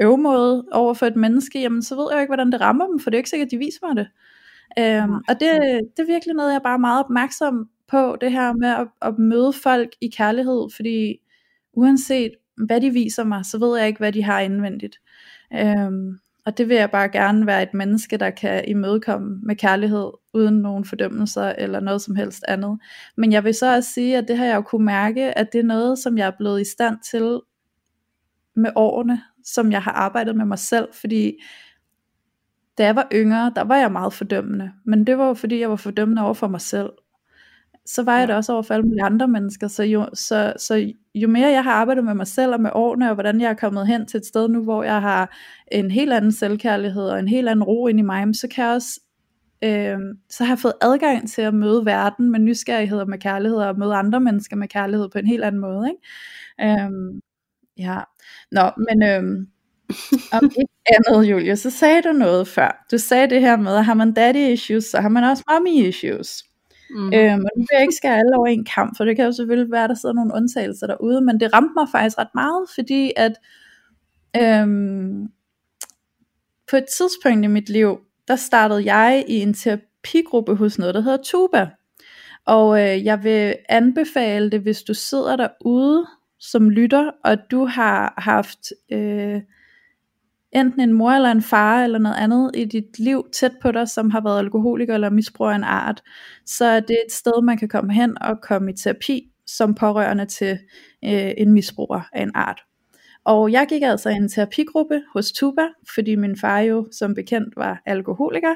[0.00, 3.00] øvemåde over for et menneske, jamen så ved jeg jo ikke, hvordan det rammer dem,
[3.00, 4.08] for det er ikke sikkert, at de viser mig det.
[4.78, 5.50] Øhm, og det,
[5.96, 9.18] det er virkelig noget, jeg er bare meget opmærksom på, det her med at, at
[9.18, 11.16] møde folk i kærlighed, fordi
[11.72, 12.30] uanset
[12.66, 14.96] hvad de viser mig, så ved jeg ikke, hvad de har indvendigt.
[15.52, 20.10] Øhm, og det vil jeg bare gerne være et menneske, der kan imødekomme med kærlighed,
[20.34, 22.78] uden nogen fordømmelser eller noget som helst andet.
[23.16, 25.58] Men jeg vil så også sige, at det har jeg jo kunne mærke, at det
[25.58, 27.40] er noget, som jeg er blevet i stand til
[28.56, 31.32] med årene, som jeg har arbejdet med mig selv, fordi
[32.78, 35.70] da jeg var yngre, der var jeg meget fordømmende, men det var jo fordi, jeg
[35.70, 36.90] var fordømmende over for mig selv
[37.86, 39.68] så var jeg det også over for alle mulige andre mennesker.
[39.68, 43.08] Så jo, så, så jo mere jeg har arbejdet med mig selv og med årene,
[43.08, 45.36] og hvordan jeg er kommet hen til et sted nu, hvor jeg har
[45.72, 48.74] en helt anden selvkærlighed og en helt anden ro ind i mig, så kan jeg
[48.74, 49.00] også
[49.64, 49.98] øh,
[50.30, 53.78] så har jeg fået adgang til at møde verden med nysgerrighed og med kærlighed, og
[53.78, 55.90] møde andre mennesker med kærlighed på en helt anden måde.
[55.90, 56.80] Ikke?
[56.82, 56.90] Øh,
[57.78, 57.98] ja,
[58.52, 59.46] nå, men øh,
[60.32, 62.86] om ikke andet, Julie, så sagde du noget før.
[62.90, 65.88] Du sagde det her med, at har man daddy issues, så har man også mommy
[65.88, 66.44] issues.
[66.94, 67.12] Mm.
[67.14, 69.32] Øhm, og nu vil jeg ikke skære alle over en kamp, for det kan jo
[69.32, 72.68] selvfølgelig være, at der sidder nogle undtagelser derude, men det ramte mig faktisk ret meget,
[72.74, 73.32] fordi at
[74.36, 75.28] øhm,
[76.70, 77.98] på et tidspunkt i mit liv,
[78.28, 81.70] der startede jeg i en terapigruppe hos noget, der hedder Tuba.
[82.46, 86.06] Og øh, jeg vil anbefale det, hvis du sidder derude
[86.38, 89.40] som lytter, og du har haft øh,
[90.52, 93.88] enten en mor eller en far eller noget andet i dit liv tæt på dig,
[93.88, 96.02] som har været alkoholiker eller misbruger en art,
[96.46, 100.24] så er det et sted, man kan komme hen og komme i terapi som pårørende
[100.26, 100.58] til
[101.04, 102.62] øh, en misbruger af en art.
[103.24, 105.62] Og jeg gik altså i en terapigruppe hos Tuba,
[105.94, 108.54] fordi min far jo som bekendt var alkoholiker,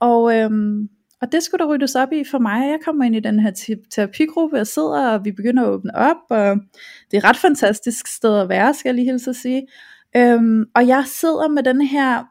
[0.00, 0.88] og, øhm,
[1.20, 2.70] og det skulle der ryddes op i for mig.
[2.70, 6.16] Jeg kommer ind i den her terapigruppe og sidder, og vi begynder at åbne op,
[6.30, 6.56] og
[7.10, 9.66] det er et ret fantastisk sted at være, skal jeg lige hilse at sige.
[10.16, 12.24] Øhm, og jeg sidder med den her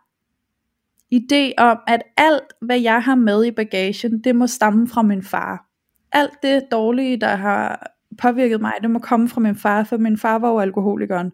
[1.15, 5.23] idé om, at alt hvad jeg har med i bagagen, det må stamme fra min
[5.23, 5.65] far.
[6.11, 7.91] Alt det dårlige, der har
[8.21, 11.31] påvirket mig, det må komme fra min far, for min far var jo alkoholikeren.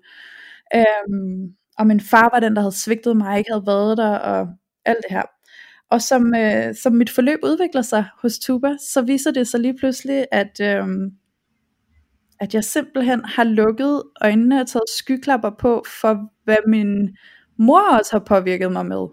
[0.76, 4.48] Øhm, og min far var den, der havde svigtet mig, ikke havde været der, og
[4.86, 5.24] alt det her.
[5.92, 9.78] Og som, øh, som mit forløb udvikler sig hos Tuba, så viser det sig lige
[9.80, 10.88] pludselig, at, øh,
[12.40, 17.18] at jeg simpelthen har lukket øjnene og taget skyklapper på for hvad min
[17.58, 19.08] mor også har påvirket mig med.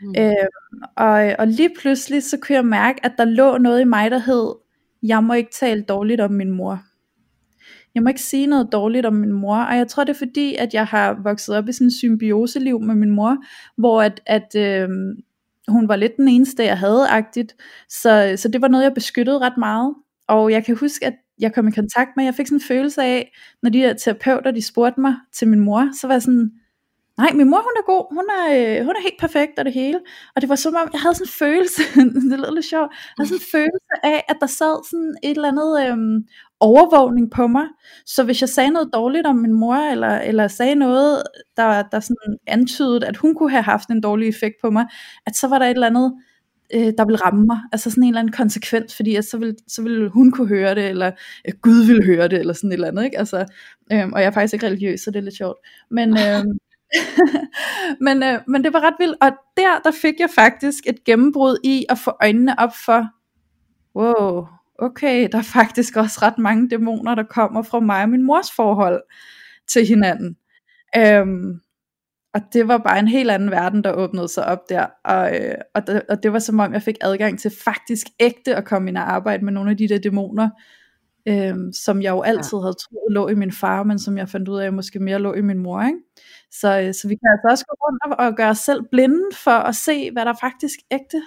[0.00, 0.14] Mm.
[0.18, 0.48] Øh,
[0.96, 4.18] og, og lige pludselig så kunne jeg mærke at der lå noget i mig der
[4.18, 4.54] hed
[5.02, 6.82] jeg må ikke tale dårligt om min mor
[7.96, 10.54] jeg må ikke sige noget dårligt om min mor, og jeg tror det er fordi,
[10.54, 13.36] at jeg har vokset op i sådan en symbioseliv med min mor,
[13.76, 14.88] hvor at, at øh,
[15.68, 17.56] hun var lidt den eneste, jeg havde agtigt,
[17.88, 19.94] så, så det var noget, jeg beskyttede ret meget,
[20.28, 23.02] og jeg kan huske, at jeg kom i kontakt med, jeg fik sådan en følelse
[23.02, 26.50] af, når de der terapeuter, de spurgte mig til min mor, så var jeg sådan,
[27.18, 29.72] Nej, min mor hun er god, hun er, øh, hun er helt perfekt og det
[29.72, 30.00] hele,
[30.34, 31.82] og det var som om, jeg havde sådan en følelse,
[32.30, 35.36] det lød lidt sjovt, jeg havde sådan en følelse af, at der sad sådan et
[35.36, 35.96] eller andet øh,
[36.60, 37.66] overvågning på mig,
[38.06, 41.22] så hvis jeg sagde noget dårligt om min mor, eller, eller sagde noget,
[41.56, 44.86] der, der sådan antydede, at hun kunne have haft en dårlig effekt på mig,
[45.26, 46.12] at så var der et eller andet,
[46.74, 49.54] øh, der ville ramme mig, altså sådan en eller anden konsekvens, fordi at så, ville,
[49.68, 51.10] så ville hun kunne høre det, eller
[51.48, 53.18] øh, Gud ville høre det, eller sådan et eller andet, ikke?
[53.18, 53.44] Altså,
[53.92, 55.58] øh, og jeg er faktisk ikke religiøs, så det er lidt sjovt,
[55.90, 56.44] men, øh,
[58.06, 61.58] men, øh, men det var ret vildt, og der, der fik jeg faktisk et gennembrud
[61.64, 63.06] i at få øjnene op for,
[63.98, 64.46] wow,
[64.78, 68.50] okay, der er faktisk også ret mange dæmoner, der kommer fra mig og min mors
[68.50, 69.02] forhold
[69.68, 70.36] til hinanden.
[70.96, 71.60] Øhm,
[72.36, 74.86] og det var bare en helt anden verden, der åbnede sig op der.
[75.04, 78.56] Og, øh, og, det, og det var som om, jeg fik adgang til faktisk ægte
[78.56, 80.48] at komme ind og arbejde med nogle af de der dæmoner,
[81.28, 82.62] øh, som jeg jo altid ja.
[82.62, 85.34] havde troet lå i min far, men som jeg fandt ud af, måske mere lå
[85.34, 85.82] i min mor.
[85.82, 85.98] Ikke?
[86.50, 89.50] Så, øh, så vi kan altså også gå rundt og, gøre os selv blinde for
[89.50, 91.22] at se, hvad der faktisk ægte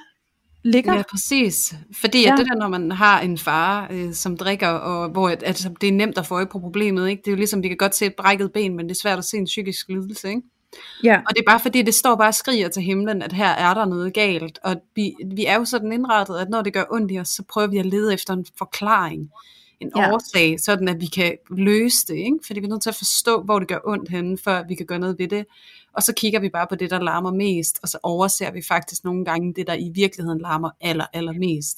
[0.63, 0.93] ligger.
[0.93, 1.75] Ja, præcis.
[2.01, 2.33] Fordi ja.
[2.33, 5.69] at det der, når man har en far, øh, som drikker, og hvor at, altså,
[5.81, 7.21] det er nemt at få øje på problemet, ikke?
[7.21, 9.17] det er jo ligesom, vi kan godt se et brækket ben, men det er svært
[9.17, 10.29] at se en psykisk lidelse.
[10.29, 10.41] Ikke?
[11.03, 11.21] Ja.
[11.27, 13.73] Og det er bare fordi, det står bare og skriger til himlen, at her er
[13.73, 14.60] der noget galt.
[14.63, 17.43] Og vi, vi er jo sådan indrettet, at når det gør ondt i os, så
[17.43, 19.29] prøver vi at lede efter en forklaring,
[19.79, 20.13] en ja.
[20.13, 22.15] årsag, sådan at vi kan løse det.
[22.15, 22.38] Ikke?
[22.47, 24.86] Fordi vi er nødt til at forstå, hvor det gør ondt henne, før vi kan
[24.86, 25.45] gøre noget ved det.
[25.93, 29.03] Og så kigger vi bare på det, der larmer mest, og så overser vi faktisk
[29.03, 31.77] nogle gange det, der i virkeligheden larmer aller, aller mest.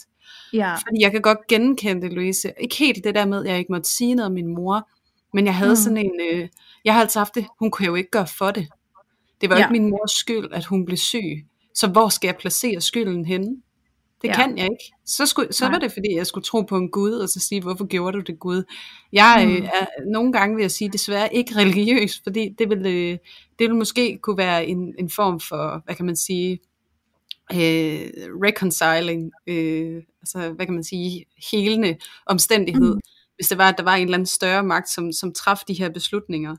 [0.54, 0.74] Ja.
[0.74, 2.54] Fordi jeg kan godt genkende det, Louise.
[2.60, 4.90] Ikke helt det der med, at jeg ikke måtte sige noget om min mor,
[5.34, 5.76] men jeg havde mm.
[5.76, 6.50] sådan en, øh,
[6.86, 8.68] jeg har altid haft det, hun kunne jo ikke gøre for det.
[9.42, 9.64] Det var ja.
[9.64, 11.46] ikke min mors skyld, at hun blev syg.
[11.76, 13.56] Så hvor skal jeg placere skylden henne?
[14.22, 14.36] Det ja.
[14.36, 14.94] kan jeg ikke.
[15.06, 17.62] Så, skulle, så var det, fordi jeg skulle tro på en Gud, og så sige,
[17.62, 18.64] hvorfor gjorde du det, Gud?
[19.14, 19.54] Jeg mm.
[19.54, 23.20] øh, er nogle gange, vil jeg sige, desværre ikke religiøs, fordi det ville, øh, det
[23.60, 26.60] ville måske kunne være en, en form for, hvad kan man sige,
[27.54, 28.10] øh,
[28.44, 33.02] reconciling, øh, altså hvad kan man sige, helende omstændighed, mm.
[33.36, 35.74] hvis det var, at der var en eller anden større magt, som, som traf de
[35.74, 36.56] her beslutninger.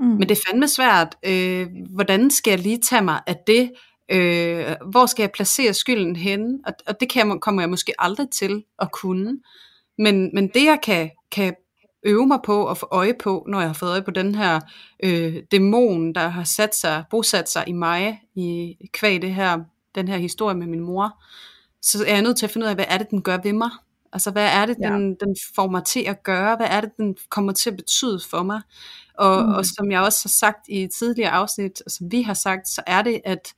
[0.00, 0.06] Mm.
[0.06, 1.16] Men det er fandme svært.
[1.26, 3.72] Øh, hvordan skal jeg lige tage mig af det?
[4.12, 6.58] Øh, hvor skal jeg placere skylden henne?
[6.66, 9.38] Og, og det kan kommer jeg måske aldrig til at kunne.
[9.98, 11.54] Men, men det jeg kan, kan
[12.02, 14.60] øve mig på og få øje på, når jeg har fået øje på den her
[15.04, 19.58] øh, dæmon, der har sat sig, bosat sig i mig, i kvæg det her,
[19.94, 21.22] den her historie med min mor,
[21.82, 23.52] så er jeg nødt til at finde ud af, hvad er det, den gør ved
[23.52, 23.70] mig?
[24.12, 24.88] Altså, hvad er det, ja.
[24.88, 26.56] den, den får mig til at gøre?
[26.56, 28.60] Hvad er det, den kommer til at betyde for mig?
[29.14, 29.52] Og, mm.
[29.52, 32.82] og som jeg også har sagt i tidligere afsnit, og som vi har sagt, så
[32.86, 33.54] er det, at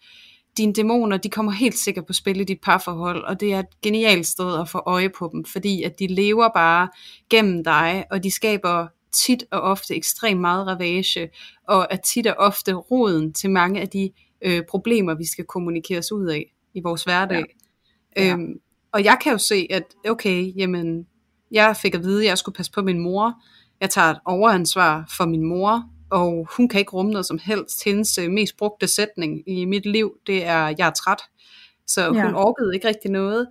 [0.56, 3.80] dine dæmoner, de kommer helt sikkert på spil i dit parforhold, og det er et
[3.82, 6.88] genialt sted at få øje på dem, fordi at de lever bare
[7.30, 11.30] gennem dig, og de skaber tit og ofte ekstremt meget ravage,
[11.68, 14.10] og er tit og ofte roden til mange af de
[14.42, 17.44] øh, problemer, vi skal kommunikeres ud af i vores hverdag.
[18.16, 18.24] Ja.
[18.24, 18.32] Ja.
[18.32, 18.54] Øhm,
[18.92, 21.06] og jeg kan jo se, at okay, jamen,
[21.50, 23.42] jeg fik at vide, at jeg skulle passe på min mor,
[23.80, 27.84] jeg tager et overansvar for min mor, og hun kan ikke rumme noget som helst.
[27.84, 31.22] Hendes øh, mest brugte sætning i mit liv, det er, jeg er træt.
[31.86, 32.34] Så hun ja.
[32.34, 33.46] orkede ikke rigtig noget.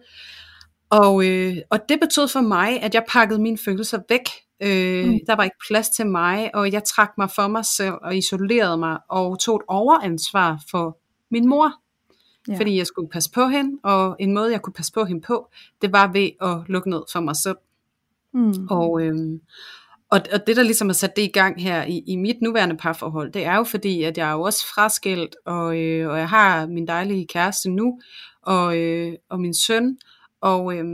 [0.89, 4.29] Og, øh, og det betød for mig, at jeg pakkede mine følelser væk.
[4.63, 5.19] Øh, mm.
[5.27, 8.77] Der var ikke plads til mig, og jeg trak mig for mig selv og isolerede
[8.77, 10.97] mig og tog et overansvar for
[11.31, 11.71] min mor.
[12.47, 12.57] Ja.
[12.57, 15.49] Fordi jeg skulle passe på hende, og en måde jeg kunne passe på hende på,
[15.81, 17.57] det var ved at lukke ned for mig selv.
[18.33, 18.67] Mm.
[18.69, 19.15] Og, øh,
[20.09, 22.77] og, og det der ligesom har sat det i gang her i, i mit nuværende
[22.77, 26.29] parforhold, det er jo fordi, at jeg er jo også fraskilt, og, øh, og jeg
[26.29, 27.99] har min dejlige kæreste nu,
[28.41, 29.97] og, øh, og min søn,
[30.41, 30.85] og, øh,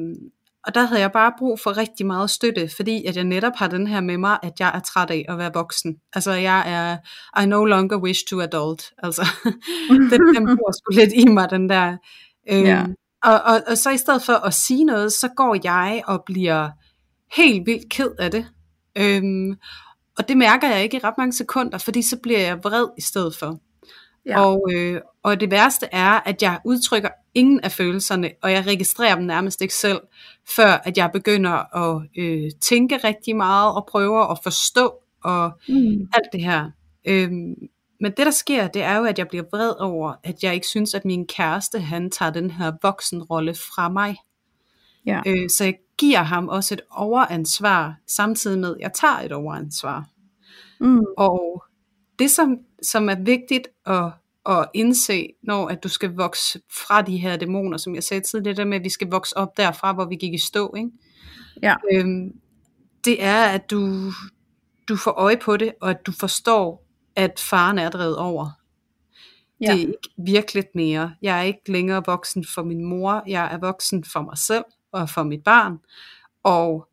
[0.68, 3.68] og der havde jeg bare brug for rigtig meget støtte, fordi at jeg netop har
[3.68, 5.98] den her med mig, at jeg er træt af at være voksen.
[6.14, 6.98] Altså jeg er,
[7.42, 8.92] I no longer wish to adult.
[9.04, 9.22] Altså,
[10.12, 11.98] den, den bor sgu lidt i mig, den der.
[12.50, 12.86] Øh, ja.
[13.24, 16.70] og, og, og så i stedet for at sige noget, så går jeg og bliver
[17.36, 18.48] helt vildt ked af det.
[18.98, 19.56] Øhm,
[20.18, 23.02] og det mærker jeg ikke i ret mange sekunder, fordi så bliver jeg vred i
[23.02, 23.60] stedet for.
[24.28, 24.42] Ja.
[24.42, 29.16] Og, øh, og det værste er, at jeg udtrykker ingen af følelserne, og jeg registrerer
[29.16, 30.00] dem nærmest ikke selv,
[30.56, 34.94] før at jeg begynder at øh, tænke rigtig meget, og prøver at forstå,
[35.24, 36.10] og mm.
[36.14, 36.72] alt det her.
[37.08, 37.56] Øhm,
[38.00, 40.68] men det der sker, det er jo, at jeg bliver vred over, at jeg ikke
[40.68, 44.16] synes, at min kæreste, han tager den her voksenrolle fra mig.
[45.06, 45.22] Ja.
[45.28, 50.06] Øh, så jeg giver ham også et overansvar, samtidig med, at jeg tager et overansvar.
[50.80, 51.04] Mm.
[51.18, 51.64] Og
[52.20, 54.12] det, som, som er vigtigt at,
[54.46, 58.52] at indse, når at du skal vokse fra de her dæmoner, som jeg sagde tidligere,
[58.52, 60.90] det der med, at vi skal vokse op derfra, hvor vi gik i stå, ikke?
[61.64, 61.76] Ja.
[61.94, 62.34] Øhm,
[63.06, 64.12] det er, at du,
[64.88, 68.50] du får øje på det, og at du forstår, at faren er drevet over.
[69.62, 69.72] Ja.
[69.72, 71.16] Det er ikke virkeligt mere.
[71.22, 73.24] Jeg er ikke længere voksen for min mor.
[73.28, 75.78] Jeg er voksen for mig selv og for mit barn.
[76.44, 76.88] Og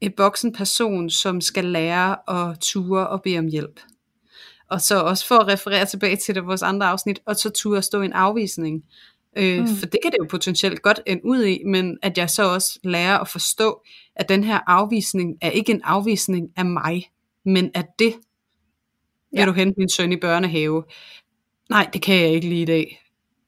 [0.00, 3.80] en voksen person, som skal lære at ture og bede om hjælp.
[4.70, 7.78] Og så også for at referere tilbage til det, vores andre afsnit, og så ture
[7.78, 8.84] at stå i en afvisning.
[9.36, 9.66] Øh, mm.
[9.66, 12.78] For det kan det jo potentielt godt ende ud i, men at jeg så også
[12.84, 13.82] lærer at forstå,
[14.16, 17.10] at den her afvisning er ikke en afvisning af mig,
[17.44, 18.14] men at det,
[19.32, 19.38] ja.
[19.40, 20.84] vil du hente min søn i børnehave?
[21.70, 23.02] Nej, det kan jeg ikke lige i dag.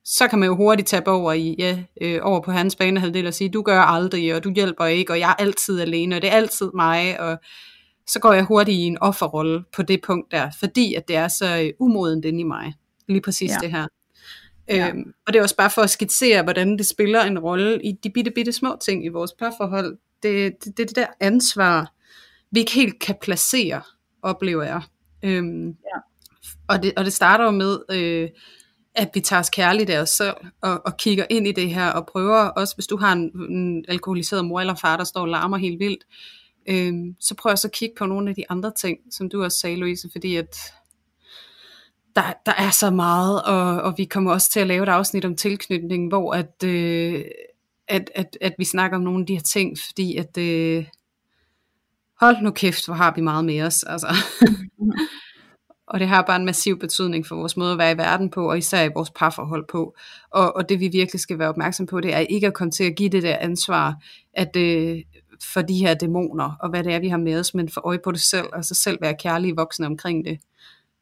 [0.04, 3.34] Så kan man jo hurtigt tage over i, ja, øh, over på hans banehalvdel og
[3.34, 6.30] sige, du gør aldrig, og du hjælper ikke, og jeg er altid alene, og det
[6.30, 7.38] er altid mig, og
[8.08, 11.28] så går jeg hurtigt i en offerrolle på det punkt der, fordi at det er
[11.28, 12.74] så øh, umodent inde i mig.
[13.08, 13.56] Lige præcis ja.
[13.62, 13.86] det her.
[14.68, 14.88] Ja.
[14.88, 17.92] Øhm, og det er også bare for at skitsere, hvordan det spiller en rolle i
[17.92, 19.98] de bitte, bitte små ting i vores parforhold.
[20.22, 21.92] Det, det, det, det der ansvar,
[22.50, 23.82] vi ikke helt kan placere,
[24.22, 24.82] oplever jeg.
[25.22, 26.00] Øhm, ja.
[26.68, 28.28] og, det, og det starter jo med, øh,
[28.94, 31.90] at vi tager os kærligt af os selv, og, og kigger ind i det her,
[31.90, 35.28] og prøver også, hvis du har en, en alkoholiseret mor eller far, der står og
[35.28, 36.37] larmer helt vildt, øh,
[37.20, 39.58] så prøver jeg så at kigge på nogle af de andre ting, som du også
[39.58, 40.56] sagde, Louise, fordi at
[42.16, 45.24] der, der er så meget, og, og vi kommer også til at lave et afsnit
[45.24, 47.24] om tilknytning, hvor at, øh,
[47.88, 50.84] at, at, at vi snakker om nogle af de her ting, fordi at, øh,
[52.20, 54.08] hold nu kæft, hvor har vi meget med os, altså.
[55.90, 58.50] og det har bare en massiv betydning for vores måde at være i verden på,
[58.50, 59.96] og især i vores parforhold på.
[60.30, 62.84] Og, og det vi virkelig skal være opmærksom på, det er ikke at komme til
[62.84, 63.94] at give det der ansvar,
[64.32, 64.98] at øh,
[65.42, 67.98] for de her dæmoner, og hvad det er, vi har med os, men for øje
[68.04, 70.40] på det selv, altså selv være kærlige voksne omkring det.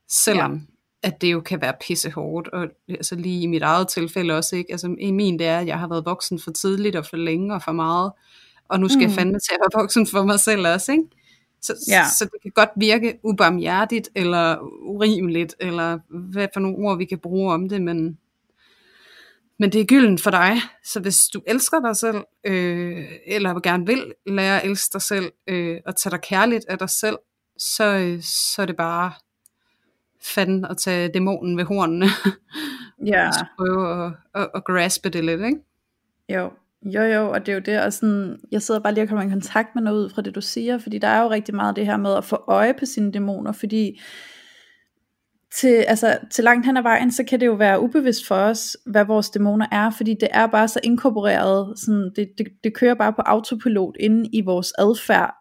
[0.08, 0.60] Selvom ja
[1.06, 4.56] at det jo kan være pisse hårdt, og altså lige i mit eget tilfælde også,
[4.56, 4.72] ikke?
[4.72, 7.54] Altså i min det er, at jeg har været voksen for tidligt og for længe
[7.54, 8.12] og for meget,
[8.68, 9.02] og nu skal mm.
[9.02, 11.04] jeg fandme til at være voksen for mig selv også, ikke?
[11.62, 12.04] Så, ja.
[12.04, 17.04] så, så det kan godt virke ubarmhjertigt, eller urimeligt, eller hvad for nogle ord vi
[17.04, 18.18] kan bruge om det, men,
[19.58, 20.56] men det er gylden for dig.
[20.84, 25.32] Så hvis du elsker dig selv, øh, eller gerne vil lære at elske dig selv,
[25.46, 27.16] øh, og tage dig kærligt af dig selv,
[27.58, 29.12] så, så er det bare
[30.22, 32.06] fanden at tage dæmonen ved hornene.
[33.06, 33.28] Ja.
[33.28, 35.58] og prøve at, at, at graspe det lidt, ikke?
[36.28, 36.50] Jo,
[36.82, 39.24] jo, jo, og det er jo det, og sådan, jeg sidder bare lige og kommer
[39.24, 41.76] i kontakt med noget ud fra det, du siger, fordi der er jo rigtig meget
[41.76, 44.00] det her med at få øje på sine dæmoner, fordi
[45.54, 48.76] til, altså, til langt hen ad vejen, så kan det jo være ubevidst for os,
[48.86, 52.94] hvad vores dæmoner er, fordi det er bare så inkorporeret, sådan, det, det, det kører
[52.94, 55.34] bare på autopilot inde i vores adfærd,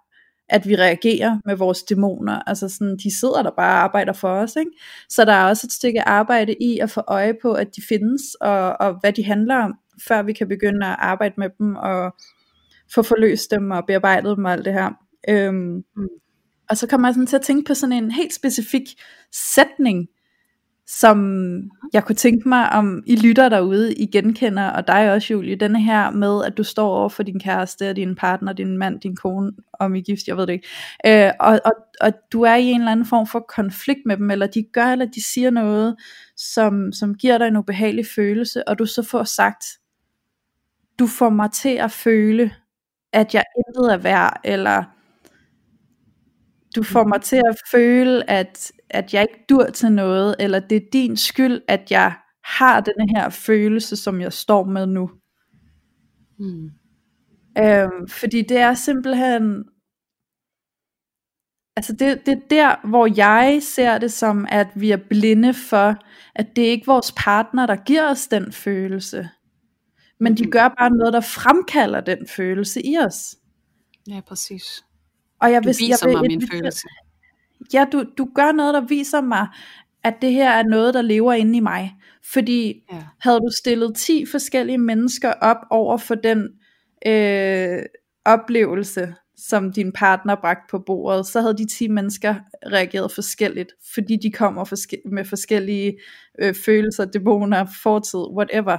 [0.50, 2.40] at vi reagerer med vores dæmoner.
[2.48, 4.56] Altså sådan, de sidder der bare og arbejder for os.
[4.56, 4.72] Ikke?
[5.10, 8.22] Så der er også et stykke arbejde i at få øje på, at de findes,
[8.42, 9.74] og, og hvad de handler om,
[10.08, 12.16] før vi kan begynde at arbejde med dem, og
[12.94, 14.90] få forløst dem, og bearbejdet dem og alt det her.
[15.30, 16.08] Øhm, mm.
[16.70, 18.84] Og så kommer jeg sådan til at tænke på sådan en helt specifik
[19.32, 20.08] sætning,
[20.88, 21.20] som
[21.94, 25.82] jeg kunne tænke mig, om I lytter derude, I genkender, og dig også, Julie, denne
[25.82, 29.52] her med, at du står over for din kæreste, din partner, din mand, din kone,
[29.74, 30.68] om I gift, jeg ved det ikke,
[31.06, 34.32] øh, og, og, og du er i en eller anden form for konflikt med dem,
[34.32, 35.96] eller de gør, eller de siger noget,
[36.38, 39.66] som, som giver dig en ubehagelig følelse, og du så får sagt,
[41.00, 42.52] du får mig til at føle,
[43.14, 44.84] at jeg intet er værd, eller
[46.76, 50.76] du får mig til at føle, at, at jeg ikke dur til noget, eller det
[50.76, 52.14] er din skyld, at jeg
[52.44, 55.10] har den her følelse, som jeg står med nu.
[56.40, 56.70] Mm.
[57.58, 59.64] Øhm, fordi det er simpelthen,
[61.76, 65.96] altså det, det er der, hvor jeg ser det som, at vi er blinde for,
[66.36, 69.30] at det er ikke vores partner, der giver os den følelse,
[70.20, 70.52] men de mm.
[70.52, 73.36] gør bare noget, der fremkalder den følelse i os.
[74.08, 74.84] Ja, præcis.
[75.42, 76.88] Og jeg du viser jeg vil, mig min følelse.
[77.74, 79.48] Ja, du, du gør noget, der viser mig,
[80.04, 81.96] at det her er noget, der lever inde i mig.
[82.34, 83.04] Fordi ja.
[83.20, 86.50] havde du stillet 10 forskellige mennesker op over for den
[87.08, 87.80] øh,
[88.26, 94.18] oplevelse, som din partner bragte på bordet, så havde de 10 mennesker reageret forskelligt, fordi
[94.24, 96.00] de kommer forske- med forskellige
[96.40, 98.78] øh, følelser, dæmoner, fortid, whatever.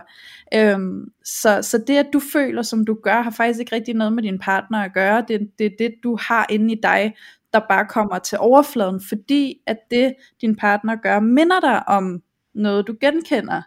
[0.54, 4.12] Øhm, så, så det, at du føler, som du gør, har faktisk ikke rigtig noget
[4.12, 5.24] med din partner at gøre.
[5.28, 7.14] Det, det er det, du har inde i dig,
[7.52, 12.22] der bare kommer til overfladen, fordi at det, din partner gør, minder dig om
[12.54, 13.62] noget, du genkender.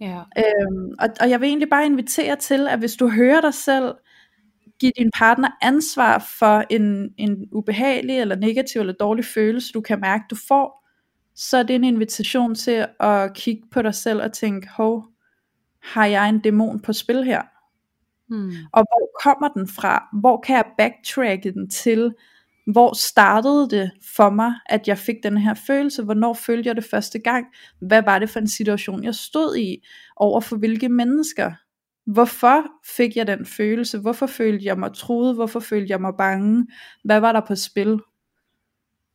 [0.00, 0.20] Ja.
[0.38, 3.94] Øhm, og, og jeg vil egentlig bare invitere til, at hvis du hører dig selv,
[4.82, 10.00] give din partner ansvar for en, en ubehagelig eller negativ eller dårlig følelse, du kan
[10.00, 10.88] mærke, du får,
[11.34, 15.04] så er det en invitation til at kigge på dig selv og tænke, hov,
[15.82, 17.42] har jeg en dæmon på spil her?
[18.28, 18.52] Hmm.
[18.72, 20.08] Og hvor kommer den fra?
[20.20, 22.14] Hvor kan jeg backtracke den til,
[22.66, 26.02] hvor startede det for mig, at jeg fik den her følelse?
[26.02, 27.46] Hvornår følte jeg det første gang?
[27.80, 29.86] Hvad var det for en situation, jeg stod i?
[30.16, 31.52] Over for hvilke mennesker?
[32.06, 32.62] Hvorfor
[32.96, 33.98] fik jeg den følelse?
[33.98, 35.34] Hvorfor følte jeg mig truet?
[35.34, 36.66] Hvorfor følte jeg mig bange?
[37.04, 38.00] Hvad var der på spil?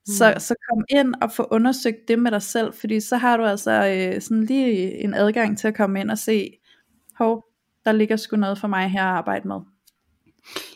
[0.06, 0.40] Så, Mm.
[0.40, 3.72] så kom ind og få undersøgt det med dig selv, fordi så har du altså
[3.72, 6.52] øh, sådan lige en adgang til at komme ind og se,
[7.18, 7.46] hov,
[7.86, 9.60] der ligger sgu noget for mig her at arbejde med.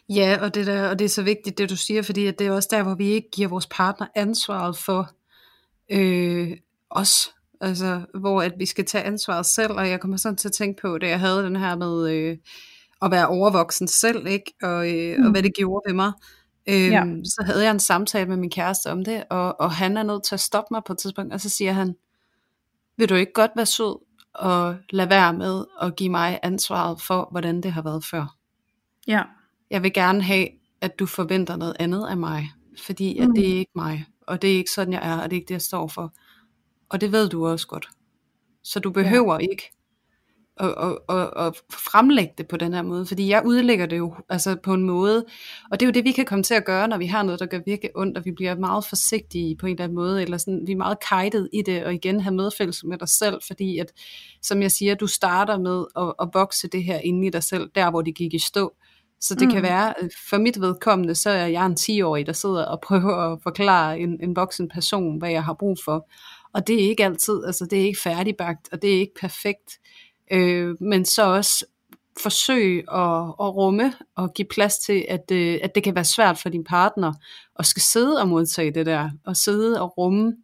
[0.09, 2.47] Ja, og det, der, og det er så vigtigt, det du siger, fordi at det
[2.47, 5.09] er også der, hvor vi ikke giver vores partner ansvaret for
[5.91, 6.51] øh,
[6.89, 7.30] os.
[7.62, 10.82] Altså, hvor at vi skal tage ansvaret selv, og jeg kommer sådan til at tænke
[10.82, 12.38] på, da jeg havde den her med øh,
[13.01, 14.53] at være overvoksen selv, ikke?
[14.64, 15.26] Og, øh, mm.
[15.26, 16.12] og hvad det gjorde ved mig.
[16.70, 17.03] Øhm, Ja.
[17.24, 20.24] Så havde jeg en samtale med min kæreste om det, og, og han er nødt
[20.24, 21.95] til at stoppe mig på et tidspunkt, og så siger han,
[22.97, 23.97] vil du ikke godt være sød
[24.34, 28.36] og lade være med at give mig ansvaret for, hvordan det har været før?
[29.07, 29.22] Ja,
[29.70, 30.47] jeg vil gerne have,
[30.82, 32.51] at du forventer noget andet af mig,
[32.86, 33.36] fordi at Mm.
[33.36, 35.47] det er ikke mig, og det er ikke sådan, jeg er, og det er ikke
[35.47, 36.14] det, jeg står for.
[36.92, 37.89] Og det ved du også godt.
[38.64, 39.48] Så du behøver ja.
[39.52, 39.72] ikke
[40.58, 44.16] at, at, at, at fremlægge det på den her måde, fordi jeg udlægger det jo
[44.30, 45.26] altså på en måde,
[45.72, 47.39] og det er jo det, vi kan komme til at gøre, når vi har noget,
[47.39, 50.38] der gør virkelig ondt, og vi bliver meget forsigtige på en eller anden måde, eller
[50.38, 53.78] sådan, vi er meget kajtet i det, og igen have medfølelse med dig selv, fordi
[53.78, 53.92] at,
[54.42, 57.70] som jeg siger, du starter med at, at bokse det her inde i dig selv,
[57.76, 58.74] der hvor det gik i stå,
[59.22, 59.54] så det mm.
[59.54, 63.16] kan være, øh, for mit vedkommende, så er jeg en 10-årig, der sidder og prøver
[63.16, 66.10] at forklare en, en voksen person, hvad jeg har brug for.
[66.54, 69.80] Og det er ikke altid, altså det er ikke færdigbagt, og det er ikke perfekt.
[70.32, 71.66] Øh, men så også
[72.22, 76.38] forsøge at, at rumme og give plads til, at, øh, at det kan være svært
[76.38, 77.14] for din partner
[77.60, 80.36] at skal sidde og modtage det der, og sidde og rumme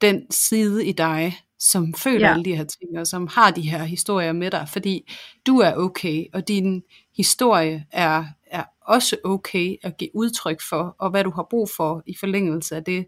[0.00, 2.26] den side i dig, som føler Ja.
[2.26, 2.32] ja.
[2.32, 5.12] alle de her ting, og som har de her historier med dig, fordi
[5.46, 6.82] du er okay, og din
[7.16, 12.02] historie er, er også okay at give udtryk for, og hvad du har brug for
[12.06, 13.06] i forlængelse af det.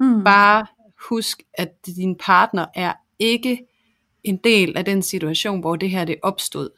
[0.00, 0.24] mm.
[0.24, 0.66] Bare
[1.08, 3.58] husk, at din partner er ikke
[4.24, 6.70] en del af den situation, hvor det her det opstod.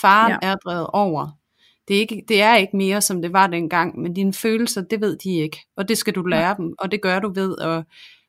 [0.00, 0.48] Faren Ja.
[0.48, 0.52] ja.
[0.52, 1.28] er drevet over.
[1.88, 5.00] Det er, ikke, det er ikke mere, som det var dengang, men dine følelser, det
[5.00, 5.58] ved de ikke.
[5.76, 7.84] Og det skal du lære dem, og det gør du ved at,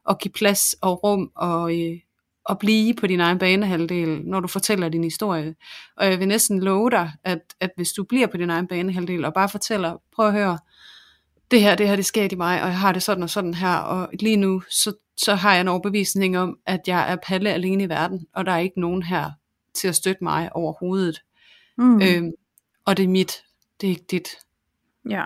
[0.10, 1.98] at give plads og rum og, øh,
[2.45, 5.56] og blive på din egen banehalvdel, når du fortæller din historie.
[5.98, 9.26] Og jeg vil næsten love dig, at, at hvis du bliver på din egen banehalvdel
[9.26, 10.58] og bare fortæller, prøv at høre,
[11.52, 13.54] det her, det her, det sker i mig, og jeg har det sådan og sådan
[13.54, 17.54] her, og lige nu, så, så har jeg en overbevisning om, at jeg er palle
[17.54, 19.32] alene i verden, og der er ikke nogen her
[19.74, 21.22] til at støtte mig overhovedet.
[21.78, 22.02] Mm.
[22.02, 22.32] Øhm,
[22.86, 23.43] og det er mit,
[23.82, 24.28] det er ikke dit.
[25.10, 25.24] ja.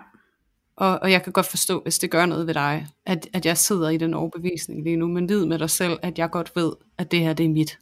[0.76, 3.57] Og, og jeg kan godt forstå, hvis det gør noget ved dig, at, at jeg
[3.57, 6.74] sidder i den overbevisning lige nu, men vid med dig selv, at jeg godt ved,
[6.97, 7.78] at det her, det er mit.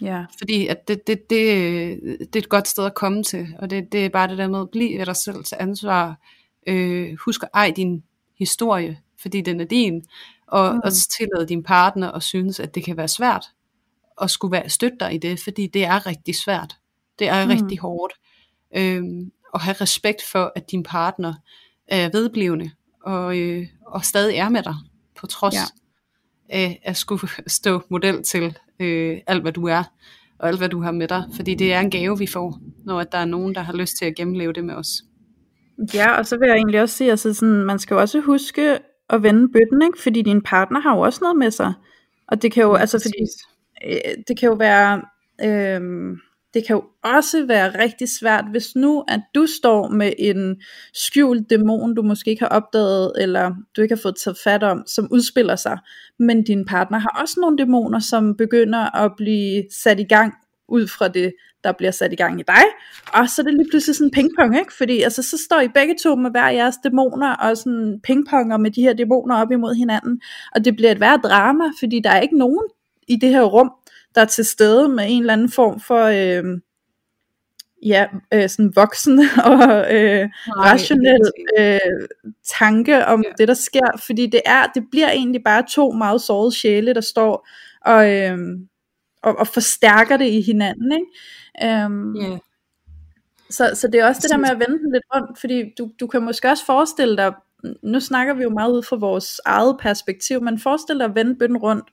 [0.00, 0.24] Ja.
[0.38, 1.38] Fordi at det, det, det,
[2.18, 4.48] det er et godt sted at komme til, og det, det er bare det der
[4.48, 6.16] med at blive ved dig selv til ansvar.
[6.66, 8.02] Øh, husk at ej din
[8.38, 10.04] historie, fordi den er din,
[10.46, 10.80] og, Mm.
[10.84, 13.44] og tillade din partner at synes, at det kan være svært
[14.22, 16.76] at skulle være, støtte dig i det, fordi det er rigtig svært.
[17.18, 17.50] Det er Mm.
[17.50, 18.12] rigtig hårdt.
[18.76, 21.34] Øhm, og have respekt for, at din partner
[21.88, 22.70] er vedblivende,
[23.04, 24.74] og, øh, og stadig er med dig,
[25.20, 25.60] på trods Ja.
[26.48, 29.84] af at skulle stå model til øh, alt, hvad du er,
[30.38, 31.24] og alt, hvad du har med dig.
[31.36, 34.04] Fordi det er en gave, vi får, når der er nogen, der har lyst til
[34.04, 35.02] at gennemleve det med os.
[35.94, 38.78] Ja, og så vil jeg egentlig også sige, altså sådan, man skal jo også huske
[39.10, 40.02] at vende bøtten, ikke?
[40.02, 41.72] fordi din partner har jo også noget med sig.
[42.28, 43.24] Og det kan jo, altså fordi,
[43.86, 45.02] øh, det kan jo være,
[45.42, 45.80] øh,
[46.54, 50.62] det kan jo også være rigtig svært, hvis nu, at du står med en
[50.94, 54.82] skjult dæmon, du måske ikke har opdaget, eller du ikke har fået taget fat om,
[54.86, 55.78] som udspiller sig,
[56.18, 60.34] men din partner har også nogle dæmoner, som begynder at blive sat i gang
[60.68, 61.32] ud fra det,
[61.64, 62.62] der bliver sat i gang i dig,
[63.14, 64.74] og så er det lige pludselig sådan pingpong, ikke?
[64.74, 68.70] Fordi altså, så står I begge to med hver jeres dæmoner, og sådan pingponger med
[68.70, 70.20] de her dæmoner op imod hinanden,
[70.54, 72.64] og det bliver et værd drama, fordi der er ikke nogen
[73.08, 73.72] i det her rum,
[74.14, 76.44] der er til stede med en eller anden form for, øh,
[77.86, 79.18] ja, øh, sådan voksen
[79.52, 81.78] og øh, rationel øh,
[82.58, 83.32] tanke om Ja.
[83.38, 87.00] det, der sker, fordi det er, det bliver egentlig bare to meget sårede sjæle, der
[87.00, 87.48] står
[87.84, 88.38] og, øh,
[89.22, 91.06] og, og forstærker det i hinanden, ikke?
[91.64, 92.38] Um, Ja.
[93.50, 95.90] så, så det er også det der med at vende den lidt rundt, fordi du,
[96.00, 97.32] du kan måske også forestille dig,
[97.82, 101.36] nu snakker vi jo meget ud fra vores eget perspektiv, men forestil dig at vende
[101.36, 101.84] bøtten rundt,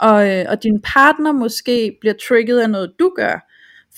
[0.00, 3.46] og, øh, og din partner måske bliver trigget af noget du gør,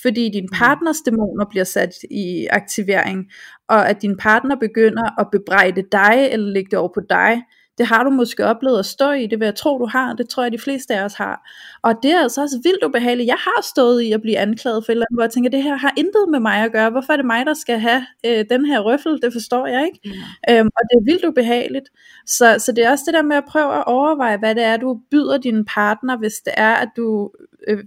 [0.03, 3.31] fordi din partners dæmoner bliver sat i aktivering,
[3.69, 7.43] og at din partner begynder at bebrejde dig, eller lægge det over på dig,
[7.79, 10.29] det har du måske oplevet at stå i, det vil jeg tro, du har, det
[10.29, 11.51] tror jeg, de fleste af os har.
[11.83, 13.27] Og det er altså også vildt ubehageligt.
[13.27, 15.63] Jeg har stået i at blive anklaget for et eller andet, hvor jeg tænker, det
[15.63, 16.91] her har intet med mig at gøre.
[16.91, 19.23] Hvorfor er det mig, der skal have øh, den her røffel?
[19.23, 20.01] Det forstår jeg ikke.
[20.05, 20.55] Mm.
[20.55, 21.89] Øhm, og det er vildt ubehageligt.
[22.27, 24.77] Så, så det er også det der med at prøve at overveje, hvad det er,
[24.77, 27.31] du byder din partner, hvis det er, at du
[27.69, 27.85] øh,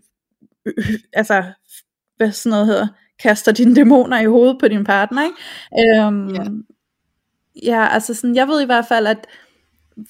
[0.65, 1.43] øh, altså,
[2.17, 2.87] hvad sådan noget hedder,
[3.19, 6.01] kaster dine dæmoner i hovedet på din partner, ikke?
[6.01, 6.47] Øhm, yeah.
[7.63, 9.27] Ja, altså sådan, jeg ved i hvert fald, at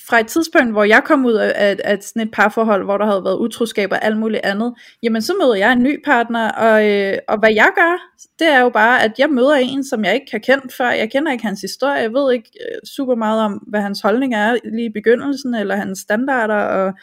[0.08, 3.06] fra et tidspunkt, hvor jeg kom ud af, af, af sådan et parforhold, hvor der
[3.06, 4.74] havde været utroskab og alt muligt andet,
[5.04, 8.62] jamen så møder jeg en ny partner, og, øh, og hvad jeg gør, det er
[8.62, 11.46] jo bare, at jeg møder en, som jeg ikke har kendt før, jeg kender ikke
[11.46, 14.94] hans historie, jeg ved ikke øh, super meget om, hvad hans holdning er lige i
[14.94, 16.94] begyndelsen, eller hans standarder, og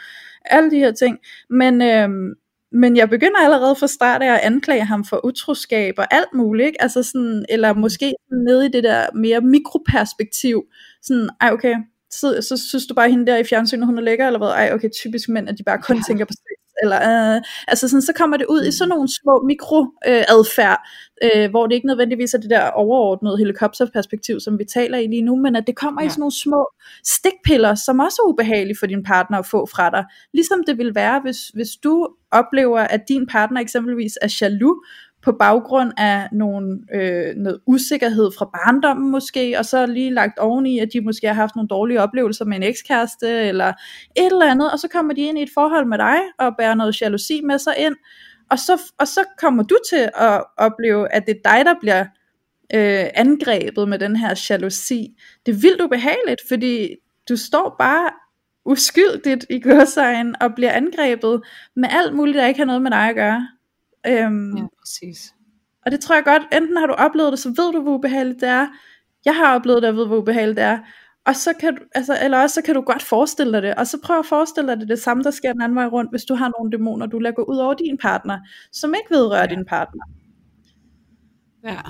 [0.44, 1.18] alle de her ting,
[1.50, 2.08] men, øh,
[2.72, 6.66] men jeg begynder allerede fra start af at anklage ham for utroskab og alt muligt,
[6.66, 6.82] ikke?
[6.82, 8.14] Altså sådan, eller måske
[8.46, 10.64] nede i det der mere mikroperspektiv,
[11.02, 11.74] sådan, ej okay,
[12.12, 14.48] så, så synes du bare hende der i fjernsynet, hun er lækker, eller hvad?
[14.48, 16.02] Ej, okay, typisk mænd, at de bare kun ja.
[16.08, 16.62] tænker på sex.
[16.82, 20.78] Eller, øh, altså sådan, så kommer det ud i sådan nogle små mikroadfærd,
[21.24, 25.22] øh, hvor det ikke nødvendigvis er det der overordnede helikopterperspektiv, som vi taler i lige
[25.22, 26.06] nu, men at det kommer ja.
[26.06, 26.66] i sådan nogle små
[27.04, 30.04] stikpiller, som også er ubehagelige for din partner at få fra dig.
[30.34, 34.76] Ligesom det vil være, hvis, hvis du oplever, at din partner eksempelvis er jaloux
[35.22, 40.78] på baggrund af nogle, øh, noget usikkerhed fra barndommen måske, og så lige lagt oveni,
[40.78, 43.72] at de måske har haft nogle dårlige oplevelser med en ekskæreste, eller
[44.16, 46.74] et eller andet, og så kommer de ind i et forhold med dig, og bærer
[46.74, 47.94] noget jalousi med sig ind,
[48.50, 52.04] og så, og så kommer du til at opleve, at det er dig, der bliver
[52.74, 55.14] øh, angrebet med den her jalousi.
[55.46, 56.96] Det er vildt ubehageligt, fordi
[57.28, 58.10] du står bare
[58.64, 61.42] uskyldigt i godsejen og bliver angrebet
[61.76, 63.48] med alt muligt, der ikke har noget med dig at gøre.
[64.06, 65.34] Øhm, ja, præcis.
[65.86, 68.40] Og det tror jeg godt, enten har du oplevet det, så ved du, hvor ubehageligt
[68.40, 68.68] det er.
[69.24, 70.78] Jeg har oplevet det, og ved, hvor ubehageligt det er.
[71.26, 73.86] Og så kan du, altså, eller også så kan du godt forestille dig det, og
[73.86, 76.24] så prøv at forestille dig det, det samme, der sker den anden vej rundt, hvis
[76.24, 78.38] du har nogle dæmoner, du lader gå ud over din partner,
[78.72, 79.54] som ikke vedrører ja.
[79.54, 80.02] din partner.
[81.64, 81.80] Ja,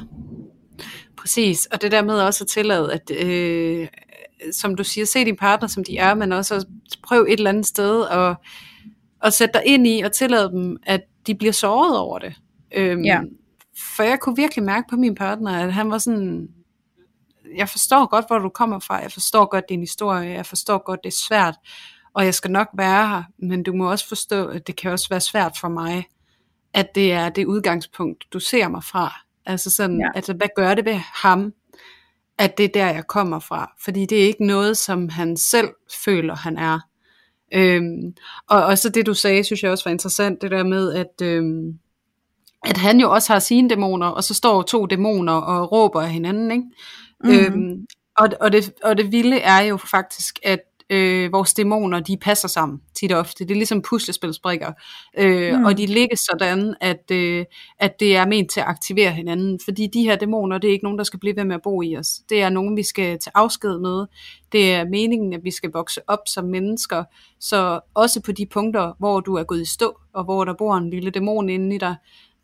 [1.16, 1.66] præcis.
[1.66, 3.88] Og det der med også at tillade, at øh,
[4.52, 6.66] som du siger, se din partner, som de er, men også
[7.02, 8.36] prøv et eller andet sted at,
[9.22, 12.34] at sætte dig ind i og tillade dem, at de bliver såret over det.
[12.74, 13.20] Øhm, ja.
[13.96, 16.48] For jeg kunne virkelig mærke på min partner, at han var sådan,
[17.56, 21.00] jeg forstår godt, hvor du kommer fra, jeg forstår godt din historie, jeg forstår godt,
[21.04, 21.54] det er svært,
[22.14, 25.08] og jeg skal nok være her, men du må også forstå, at det kan også
[25.10, 26.06] være svært for mig,
[26.74, 29.14] at det er det udgangspunkt, du ser mig fra.
[29.46, 30.06] Altså sådan, ja.
[30.14, 31.52] altså hvad gør det ved ham,
[32.38, 33.72] at det er der, jeg kommer fra?
[33.84, 35.68] Fordi det er ikke noget, som han selv
[36.04, 36.80] føler, han er.
[37.54, 38.14] Øhm,
[38.48, 41.26] og, og så det du sagde, synes jeg også var interessant, det der med, at,
[41.26, 41.78] øhm,
[42.64, 46.10] at han jo også har sine dæmoner, og så står to dæmoner og råber af
[46.10, 46.64] hinanden, ikke?
[47.24, 47.30] Mm.
[47.30, 47.86] Øhm,
[48.18, 50.60] og, og, det, og det vilde er jo faktisk, at
[50.92, 53.44] øh, vores dæmoner, de passer sammen tit og ofte.
[53.44, 54.72] Det er ligesom puslespilsbrikker.
[55.18, 55.64] Øh, mm.
[55.64, 57.44] Og de ligger sådan, at, øh,
[57.78, 59.60] at det er ment til at aktivere hinanden.
[59.64, 61.82] Fordi de her dæmoner, det er ikke nogen, der skal blive ved med at bo
[61.82, 62.08] i os.
[62.28, 64.06] Det er nogen, vi skal til afsked med.
[64.52, 67.04] Det er meningen, at vi skal vokse op som mennesker.
[67.40, 70.76] Så også på de punkter, hvor du er gået i stå, og hvor der bor
[70.76, 71.96] en lille dæmon inde i dig,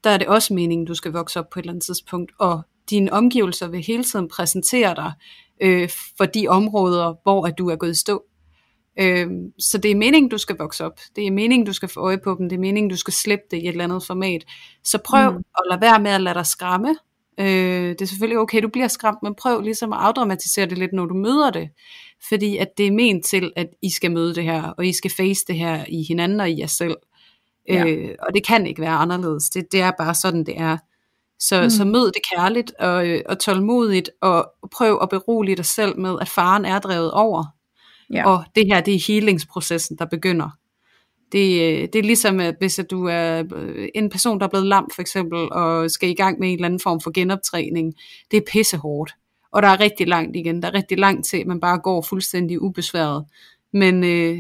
[0.05, 2.32] der er det også meningen, du skal vokse op på et eller andet tidspunkt.
[2.38, 5.12] Og dine omgivelser vil hele tiden præsentere dig
[5.61, 5.88] øh,
[6.18, 8.22] for de områder, hvor at du er gået i stå.
[9.01, 9.26] Øh,
[9.59, 11.01] så det er meningen, du skal vokse op.
[11.16, 12.49] Det er meningen, du skal få øje på dem.
[12.49, 14.44] Det er meningen, du skal slippe det i et eller andet format.
[14.84, 15.36] Så prøv mm.
[15.36, 16.96] at lade være med at lade dig skræmme.
[17.40, 20.92] Øh, det er selvfølgelig okay, du bliver skræmt, men prøv ligesom at afdramatisere det lidt,
[20.92, 21.68] når du møder det.
[22.28, 25.11] Fordi at det er ment til, at I skal møde det her, og I skal
[25.11, 26.96] face det her i hinanden og i jer selv.
[27.68, 27.86] Ja.
[27.86, 29.51] Øh, og det kan ikke være anderledes.
[29.51, 30.78] Det, det er bare sådan, det er.
[31.40, 31.70] Så, mm.
[31.70, 36.28] så mød det kærligt og, og tålmodigt, og prøv at berolige dig selv med, at
[36.28, 37.44] faren er drevet over.
[38.12, 38.26] Ja.
[38.26, 40.50] Og det her, det er healingsprocessen, der begynder.
[41.32, 44.50] Det, øh, det er ligesom, at hvis at du er øh, en person, der er
[44.50, 47.94] blevet lam for eksempel, og skal i gang med en eller anden form for genoptræning,
[48.30, 49.14] det er pissehårdt.
[49.52, 50.62] Og der er rigtig langt igen.
[50.62, 53.24] Der er rigtig langt til, at man bare går fuldstændig ubesværet.
[53.72, 54.38] Men, øh,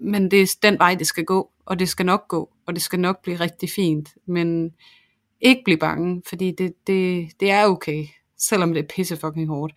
[0.00, 2.82] men det er den vej, det skal gå, og det skal nok gå, og det
[2.82, 4.08] skal nok blive rigtig fint.
[4.26, 4.70] Men
[5.40, 8.06] ikke blive bange, fordi det, det, det er okay,
[8.38, 9.74] selvom det er pisse fucking hårdt.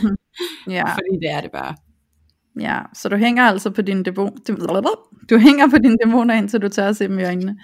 [0.76, 0.94] ja.
[0.94, 1.74] Fordi det er det bare.
[2.60, 4.90] Ja, så du hænger altså på dine dæmoner,
[5.30, 7.58] du hænger på dine dæmoner, indtil du tør at se dem i øjnene.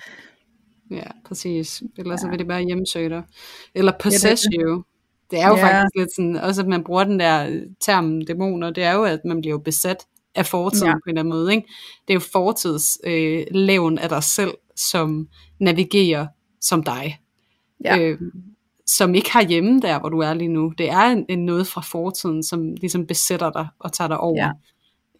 [0.90, 1.82] Ja, præcis.
[1.98, 2.26] Ellers ja.
[2.26, 3.22] så vil det bare hjemsøge dig.
[3.74, 4.84] Eller possess ja, you.
[5.30, 5.64] Det er jo ja.
[5.64, 9.20] faktisk lidt sådan, også at man bruger den der term dæmoner, det er jo, at
[9.24, 9.96] man bliver besat
[10.34, 10.92] af fortiden ja.
[10.92, 11.54] på en eller anden måde.
[11.54, 11.68] Ikke?
[12.08, 13.46] Det er jo fortids øh,
[14.02, 15.28] af dig selv, som
[15.60, 16.26] navigerer
[16.60, 17.18] som dig.
[17.84, 17.98] ja.
[17.98, 18.18] øh,
[18.86, 20.72] som ikke har hjemme der, hvor du er lige nu.
[20.78, 24.44] Det er en, en noget fra fortiden, som ligesom besætter dig og tager dig over.
[24.44, 24.50] Ja.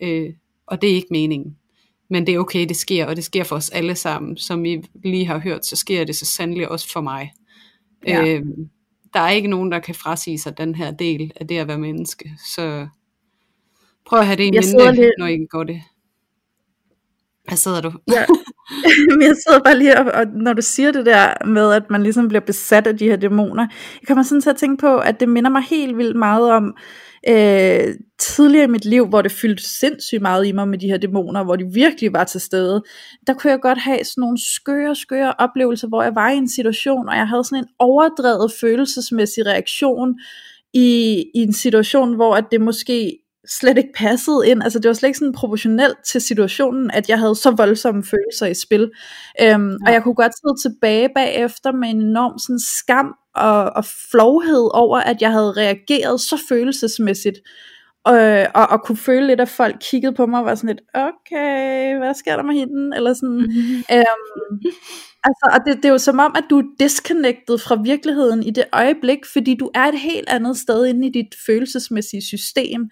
[0.00, 0.32] Øh,
[0.66, 1.56] og det er ikke meningen.
[2.10, 4.36] Men det er okay, det sker, og det sker for os alle sammen.
[4.36, 7.32] Som I lige har hørt, så sker det så sandelig også for mig.
[8.06, 8.26] Ja.
[8.26, 8.42] Øh,
[9.14, 11.78] der er ikke nogen, der kan frasige sig den her del af det at være
[11.78, 12.30] menneske.
[12.54, 12.88] Så
[14.06, 15.12] prøv at have det i mente, lidt...
[15.18, 15.82] når I går det.
[17.48, 17.92] Hvad sidder du?
[18.12, 18.24] ja.
[19.10, 22.02] Men jeg sidder bare lige og, og når du siger det der med, at man
[22.02, 23.66] ligesom bliver besat af de her dæmoner,
[24.00, 26.76] jeg kommer sådan til at tænke på, at det minder mig helt vildt meget om
[27.28, 30.96] øh, tidligere i mit liv, hvor det fyldte sindssygt meget i mig med de her
[30.96, 32.82] dæmoner, hvor de virkelig var til stede.
[33.26, 36.48] Der kunne jeg godt have sådan nogle skøre, skøre oplevelser, hvor jeg var i en
[36.48, 40.14] situation, og jeg havde sådan en overdrevet følelsesmæssig reaktion
[40.74, 43.18] i, i en situation, hvor at det måske
[43.48, 44.62] slet ikke passede ind.
[44.62, 48.46] Altså det var slet ikke sådan proportionelt til situationen, at jeg havde så voldsomme følelser
[48.46, 48.90] i spil.
[49.40, 49.76] Øhm, ja.
[49.86, 54.70] Og jeg kunne godt sidde tilbage bagefter med en enorm sådan skam og, og flovhed
[54.74, 57.38] over, at jeg havde reageret så følelsesmæssigt.
[58.04, 60.80] Og, og, og kunne føle lidt, at folk kiggede på mig og var sådan lidt,
[60.94, 62.96] okay, hvad sker der med hende?
[62.96, 63.36] Eller sådan.
[63.36, 63.84] Mm-hmm.
[63.92, 64.74] Øhm,
[65.24, 68.50] altså, og det, det er jo som om, at du er disconnected fra virkeligheden i
[68.50, 72.90] det øjeblik, fordi du er et helt andet sted inde i dit følelsesmæssige system.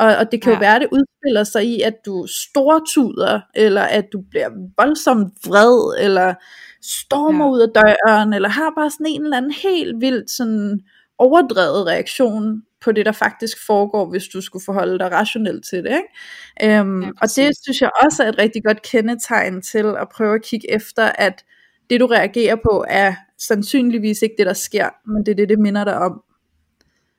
[0.00, 0.56] Og, og det kan ja.
[0.56, 5.32] jo være, at det udspiller sig i, at du stortuder, eller at du bliver voldsomt
[5.46, 6.34] vred, eller
[6.82, 7.50] stormer ja.
[7.50, 10.80] ud af døren, eller har bare sådan en eller anden helt vildt sådan
[11.18, 15.90] overdrevet reaktion på det, der faktisk foregår, hvis du skulle forholde dig rationelt til det.
[15.90, 16.78] Ikke?
[16.78, 20.34] Øhm, ja, og det synes jeg også er et rigtig godt kendetegn til at prøve
[20.34, 21.44] at kigge efter, at
[21.90, 25.58] det du reagerer på er sandsynligvis ikke det, der sker, men det er det, det
[25.58, 26.22] minder dig om.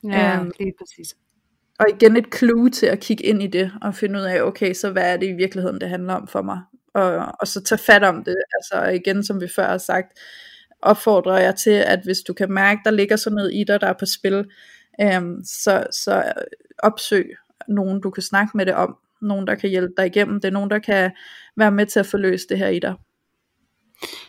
[0.04, 1.16] Ja, øhm, lige præcis
[1.82, 4.74] og igen et clue til at kigge ind i det, og finde ud af, okay,
[4.74, 6.62] så hvad er det i virkeligheden, det handler om for mig,
[6.94, 10.20] og, og så tage fat om det, altså igen, som vi før har sagt,
[10.82, 13.88] opfordrer jeg til, at hvis du kan mærke, der ligger sådan noget i dig, der
[13.88, 14.46] er på spil,
[15.02, 16.24] øhm, så, så
[16.80, 17.36] opsøg
[17.68, 20.42] nogen, du kan snakke med det om, nogen, der kan hjælpe dig igennem.
[20.42, 21.12] Det, nogen, der kan
[21.58, 22.96] være med til at forløse det her i dig.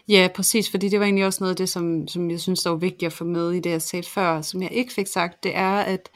[0.08, 2.70] Ja, præcis, fordi det var egentlig også noget af det, som, som jeg synes, der
[2.70, 5.44] var vigtigt at få med i det, jeg sagde før, som jeg ikke fik sagt,
[5.44, 6.10] det er, at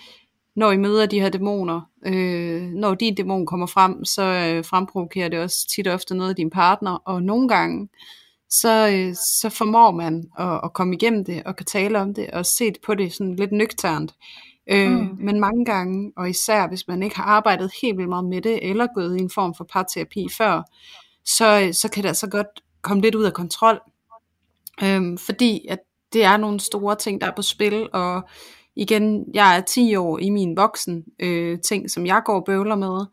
[0.56, 5.28] når I møder de her dæmoner, øh, når din dæmon kommer frem, så øh, fremprovokerer
[5.28, 7.88] det også tit og ofte noget af din partner, og nogle gange,
[8.50, 12.30] så, øh, så formår man at, at komme igennem det, og kan tale om det,
[12.30, 14.14] og se på det sådan lidt nøgternt.
[14.70, 15.16] Øh, mm.
[15.18, 18.70] Men mange gange, og især hvis man ikke har arbejdet helt vildt meget med det,
[18.70, 20.62] eller gået i en form for parterapi før,
[21.24, 22.46] så, så kan det altså godt
[22.82, 23.80] komme lidt ud af kontrol.
[24.82, 25.78] Øh, fordi at
[26.12, 28.28] det er nogle store ting, der er på spil, og
[28.76, 32.76] igen, jeg er 10 år i min voksen øh, ting, som jeg går og bøvler
[32.76, 33.06] med,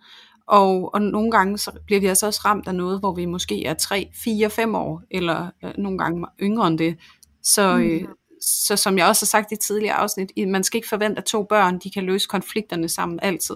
[0.48, 3.66] og, og nogle gange så bliver vi altså også ramt af noget, hvor vi måske
[3.66, 6.98] er 3, 4, 5 år, eller øh, nogle gange yngre end det.
[7.44, 8.08] Så, øh, mm.
[8.42, 11.44] så som jeg også har sagt i tidligere afsnit, man skal ikke forvente, at to
[11.44, 13.56] børn de kan løse konflikterne sammen altid.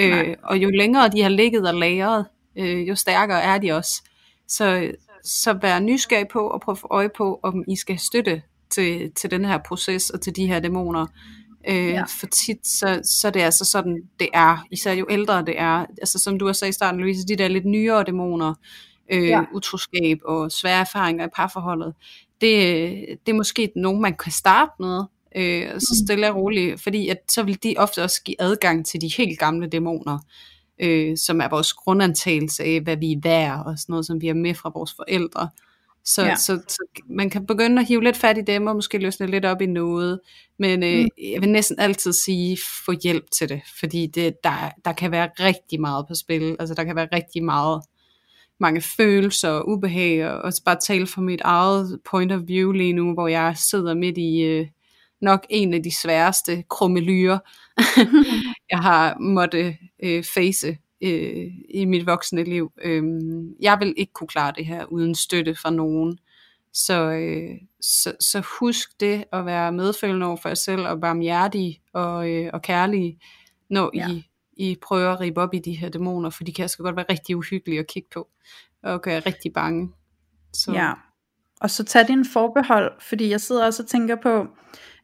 [0.00, 2.26] Øh, og jo længere de har ligget og læret,
[2.56, 4.02] øh, jo stærkere er de også.
[4.48, 4.92] Så,
[5.24, 9.12] så vær nysgerrig på og prøv at få øje på, om I skal støtte til,
[9.12, 11.06] til den her proces og til de her dæmoner.
[11.68, 12.04] Øh, ja.
[12.20, 15.86] For tit, så, så det er altså sådan, det er, især jo ældre det er,
[16.00, 18.54] altså som du har sagt i starten, Louise, de der lidt nyere dæmoner,
[19.12, 19.42] øh, ja.
[19.54, 21.94] utroskab og svære erfaringer i parforholdet,
[22.40, 22.90] det,
[23.26, 25.04] det er måske nogen, man kan starte med,
[25.36, 26.06] øh, og så mm.
[26.06, 29.38] stille og roligt, fordi at, så vil de ofte også give adgang til de helt
[29.38, 30.18] gamle dæmoner,
[30.80, 34.26] øh, som er vores grundantagelse af, hvad vi er værd, og sådan noget, som vi
[34.26, 35.48] har med fra vores forældre.
[36.06, 36.36] Så, ja.
[36.36, 39.44] så, så man kan begynde at hive lidt fat i dem, og måske løsne lidt
[39.44, 40.20] op i noget.
[40.58, 41.08] Men øh, mm.
[41.32, 43.62] jeg vil næsten altid sige, få hjælp til det.
[43.78, 46.56] Fordi det, der, der kan være rigtig meget på spil.
[46.58, 47.82] Altså der kan være rigtig meget
[48.60, 52.92] mange følelser og ubehag, og også bare tale fra mit eget point of view lige
[52.92, 54.66] nu, hvor jeg sidder midt i øh,
[55.20, 57.40] nok en af de sværeste krummelyre,
[58.70, 62.72] jeg har måtte øh, face øh, i mit voksne liv.
[62.82, 63.04] Øh,
[63.60, 66.18] jeg vil ikke kunne klare det her uden støtte fra nogen.
[66.72, 71.80] Så, øh, så, så husk det at være medfølende over for jer selv og barmhjertige
[71.92, 73.20] og, øh, og kærlige,
[73.70, 74.08] når ja.
[74.10, 74.24] I,
[74.56, 77.06] I prøver at ribe op i de her dæmoner, for de kan altså godt være
[77.10, 78.28] rigtig uhyggelige at kigge på
[78.82, 79.92] og gøre rigtig bange.
[80.52, 80.72] Så.
[80.72, 80.92] Ja,
[81.60, 84.46] og så tag din forbehold, fordi jeg sidder også og tænker på,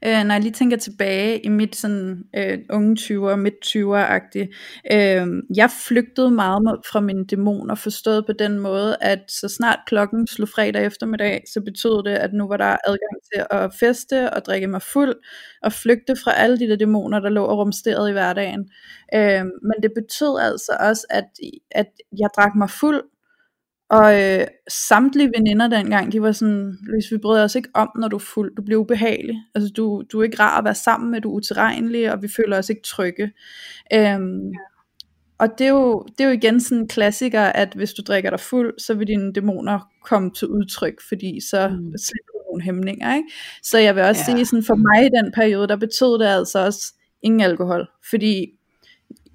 [0.06, 4.48] øh, når jeg lige tænker tilbage i mit sådan øh, unge 20'er, midt 20'er-agtigt.
[4.92, 5.26] Øh,
[5.56, 10.48] jeg flygtede meget fra mine dæmoner, forstået på den måde, at så snart klokken slog
[10.48, 14.66] fredag eftermiddag, så betød det, at nu var der adgang til at feste og drikke
[14.66, 15.14] mig fuld,
[15.62, 18.70] og flygte fra alle de der dæmoner, der lå og rumsterede i hverdagen.
[19.14, 21.28] Øh, men det betød altså også, at,
[21.70, 21.86] at
[22.18, 23.02] jeg drak mig fuld,
[23.92, 28.08] og øh, samtlige veninder dengang, de var sådan, hvis vi bryder os ikke om, når
[28.08, 29.36] du er fuld, du bliver ubehagelig.
[29.54, 32.28] Altså du, du er ikke rar at være sammen med, du er utilregnelig, og vi
[32.36, 33.32] føler os ikke trygge.
[33.92, 34.58] Øhm, ja.
[35.38, 38.30] Og det er, jo, det er jo igen sådan en klassiker, at hvis du drikker
[38.30, 41.98] dig fuld, så vil dine dæmoner komme til udtryk, fordi så mm.
[41.98, 43.14] slipper du nogle hæmninger.
[43.14, 43.28] Ikke?
[43.62, 44.34] Så jeg vil også ja.
[44.36, 47.88] sige, sådan for mig i den periode, der betød det altså også ingen alkohol.
[48.10, 48.46] Fordi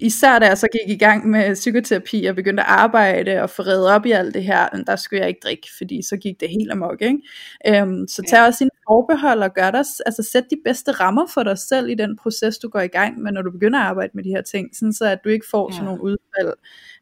[0.00, 3.62] især da jeg så gik i gang med psykoterapi og begyndte at arbejde og få
[3.62, 6.48] reddet op i alt det her, der skulle jeg ikke drikke, fordi så gik det
[6.48, 7.02] helt amok.
[7.02, 7.18] Ikke?
[7.66, 11.42] Øhm, så tag også din forbehold og gør dig, altså sæt de bedste rammer for
[11.42, 14.10] dig selv i den proces, du går i gang med, når du begynder at arbejde
[14.14, 15.74] med de her ting, sådan så at du ikke får ja.
[15.74, 16.52] sådan nogle udfald.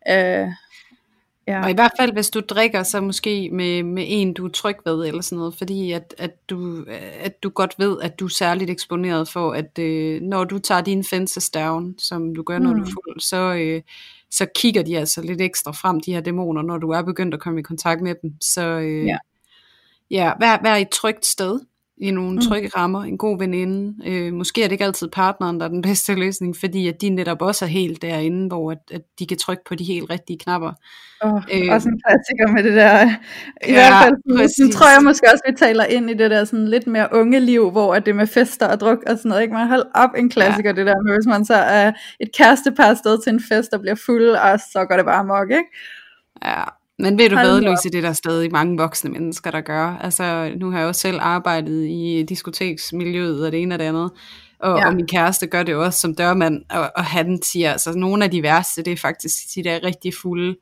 [0.08, 0.48] Øh,
[1.46, 1.62] Ja.
[1.62, 4.76] Og i hvert fald, hvis du drikker, så måske med, med en, du er tryg
[4.84, 6.84] ved, eller sådan noget, fordi at, at, du,
[7.20, 10.80] at du godt ved, at du er særligt eksponeret for, at øh, når du tager
[10.80, 12.76] dine fences down, som du gør, når mm.
[12.76, 13.82] du er fuld, så, øh,
[14.30, 17.40] så kigger de altså lidt ekstra frem, de her dæmoner, når du er begyndt at
[17.40, 18.34] komme i kontakt med dem.
[18.40, 19.18] Så øh, ja,
[20.10, 21.60] ja vær, vær i et trygt sted,
[21.98, 22.40] i nogle mm.
[22.40, 23.94] trygge rammer, en god veninde.
[24.06, 27.10] Øh, måske er det ikke altid partneren, der er den bedste løsning, fordi at de
[27.10, 30.38] netop også er helt derinde, hvor at, at de kan trykke på de helt rigtige
[30.38, 30.72] knapper.
[31.20, 33.02] Oh, øh, også en klassiker med det der.
[33.02, 36.44] I ja, hvert fald, så tror jeg måske også, vi taler ind i det der
[36.44, 39.42] sådan lidt mere unge liv, hvor at det med fester og druk og sådan noget.
[39.42, 39.54] Ikke?
[39.54, 40.76] Man hold op en klassiker, ja.
[40.76, 43.94] det der med, hvis man så er et kærestepar sted til en fest, og bliver
[44.06, 45.70] fuld, og så går det bare mok, ikke?
[46.44, 46.64] Ja,
[46.98, 49.96] men ved du hvad, Louise, det er der stadig mange voksne mennesker, der gør.
[50.00, 54.10] Altså, nu har jeg jo selv arbejdet i diskoteksmiljøet og det ene og det andet.
[54.58, 54.86] Og, ja.
[54.86, 58.30] og min kæreste gør det også som dørmand, og, og han siger, altså nogle af
[58.30, 60.56] de værste, det er faktisk de der rigtig fulde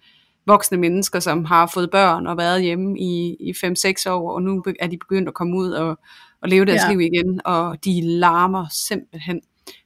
[0.46, 4.64] voksne mennesker, som har fået børn og været hjemme i, i 5-6 år, og nu
[4.80, 5.98] er de begyndt at komme ud og,
[6.42, 6.90] og leve deres ja.
[6.90, 9.40] liv igen, og de larmer simpelthen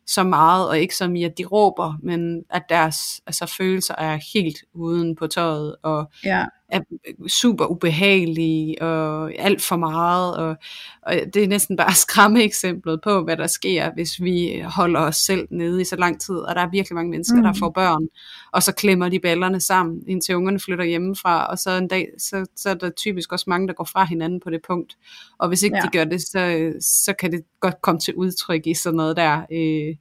[0.09, 4.19] så meget, og ikke som i, at de råber, men at deres altså, følelser er
[4.35, 6.81] helt uden på tøjet, og ja er
[7.29, 10.57] super ubehagelige, og alt for meget, og,
[11.03, 15.17] og det er næsten bare skræmme eksemplet på, hvad der sker, hvis vi holder os
[15.17, 17.43] selv nede i så lang tid, og der er virkelig mange mennesker, mm.
[17.43, 18.09] der får børn,
[18.53, 22.47] og så klemmer de ballerne sammen, indtil ungerne flytter hjemmefra, og så en dag, så,
[22.57, 24.97] så er der typisk også mange, der går fra hinanden på det punkt,
[25.39, 25.83] og hvis ikke ja.
[25.83, 29.43] de gør det, så, så kan det godt komme til udtryk i sådan noget der,
[29.53, 29.97] øh,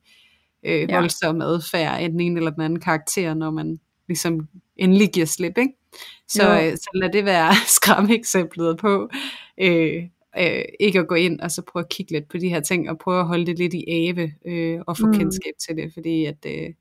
[0.65, 5.25] øh, voldsom adfærd af den ene eller den anden karakter, når man ligesom endelig giver
[5.25, 5.73] slip, ikke?
[6.27, 9.09] Så, øh, så lad det være skræmme eksemplet på,
[9.61, 10.03] øh,
[10.39, 12.89] øh, ikke at gå ind og så prøve at kigge lidt på de her ting,
[12.89, 15.13] og prøve at holde det lidt i ave, øh, og få mm.
[15.13, 16.73] kendskab til det, fordi at øh,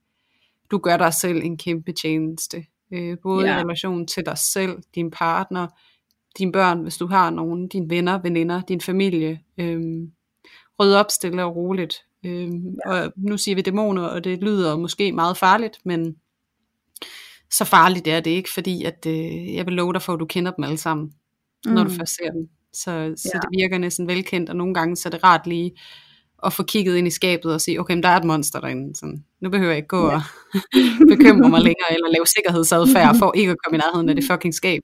[0.70, 3.58] du gør dig selv en kæmpe tjeneste, øh, både ja.
[3.58, 5.66] i relation til dig selv, din partner,
[6.38, 9.80] dine børn, hvis du har nogen, dine venner, veninder, din familie, øh,
[10.80, 12.48] rydde op stille og roligt, Øh,
[12.86, 12.90] ja.
[12.90, 16.16] Og nu siger vi dæmoner, og det lyder måske meget farligt, men
[17.52, 20.26] så farligt er det ikke, fordi at, øh, jeg vil love dig for, at du
[20.26, 21.12] kender dem alle sammen,
[21.66, 21.72] mm.
[21.72, 21.96] når du mm.
[21.96, 22.48] først ser dem.
[22.72, 23.38] Så, så ja.
[23.38, 25.72] det virker næsten velkendt, og nogle gange så er det rart lige
[26.44, 28.96] at få kigget ind i skabet og sige, okay, der er et monster derinde.
[28.96, 30.14] Sådan, nu behøver jeg ikke gå ja.
[30.14, 30.22] og
[31.16, 34.54] bekymre mig længere, eller lave sikkerhedsadfærd for ikke at komme i nærheden af det fucking
[34.54, 34.82] skab.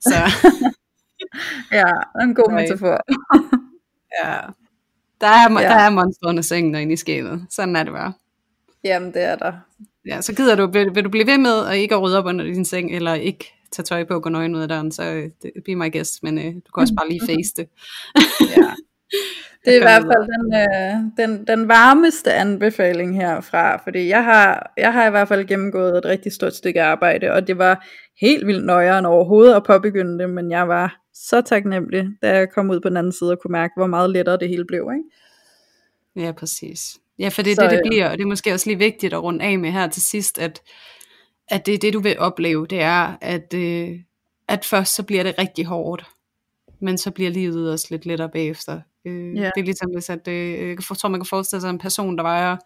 [0.00, 0.14] Så.
[1.78, 1.90] ja,
[2.22, 3.00] en god metafor.
[4.18, 4.40] ja,
[5.20, 5.68] der er, ja.
[5.68, 7.46] der er monster under sengen og inde i skabet.
[7.50, 8.12] Sådan er det bare.
[8.84, 9.52] Jamen, det er der.
[10.06, 12.26] Ja, så gider du, vil, vil du blive ved med at ikke at rydde op
[12.26, 15.02] under din seng, eller ikke tage tøj på og gå nøgen ud af døren, så
[15.02, 17.68] øh, det, be my guest, men uh, du kan også bare lige face det.
[18.56, 18.70] ja.
[19.64, 24.72] Det er i hvert fald den, øh, den, den varmeste anbefaling herfra, fordi jeg har,
[24.76, 27.86] jeg har i hvert fald gennemgået et rigtig stort stykke arbejde, og det var
[28.20, 32.70] helt vildt nøjere overhovedet at påbegynde det, men jeg var så taknemmelig, da jeg kom
[32.70, 34.90] ud på den anden side og kunne mærke, hvor meget lettere det hele blev.
[34.92, 36.26] Ikke?
[36.26, 36.80] Ja, præcis.
[37.18, 39.14] Ja, for det er så, det, det bliver, og det er måske også lige vigtigt
[39.14, 40.62] at runde af med her til sidst, at,
[41.48, 43.90] at det er det, du vil opleve, det er, at, øh,
[44.48, 46.04] at først så bliver det rigtig hårdt,
[46.80, 48.80] men så bliver livet også lidt lettere bagefter.
[49.06, 49.52] Øh, yeah.
[49.54, 52.22] Det er ligesom hvis, at øh, jeg tror, man kan forestille sig en person, der
[52.22, 52.56] vejer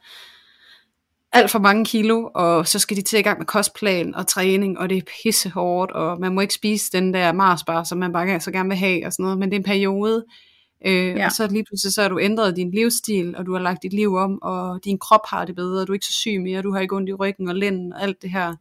[1.33, 4.79] alt for mange kilo, og så skal de til i gang med kostplan og træning,
[4.79, 8.13] og det er pisse hårdt, og man må ikke spise den der Marsbar, som man
[8.13, 10.25] bare så gerne vil have, og sådan noget, men det er en periode,
[10.87, 11.27] øh, ja.
[11.27, 13.93] og så lige pludselig så har du ændret din livsstil, og du har lagt dit
[13.93, 16.73] liv om, og din krop har det bedre, du er ikke så syg mere, du
[16.73, 18.55] har ikke ondt i ryggen og lænden og alt det her,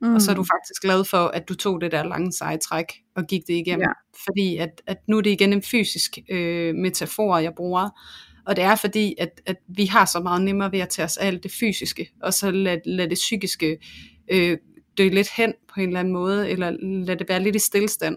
[0.00, 0.14] mm.
[0.14, 2.86] og så er du faktisk glad for, at du tog det der lange seje træk,
[3.16, 4.22] og gik det igennem, ja.
[4.26, 7.88] fordi at, at nu er det igen en fysisk øh, metafor, jeg bruger,
[8.46, 11.16] og det er fordi, at, at vi har så meget nemmere ved at tage os
[11.16, 13.78] af alt det fysiske, og så lade, lad det psykiske
[14.32, 14.58] øh,
[14.98, 18.16] dø lidt hen på en eller anden måde, eller lade det være lidt i stillstand.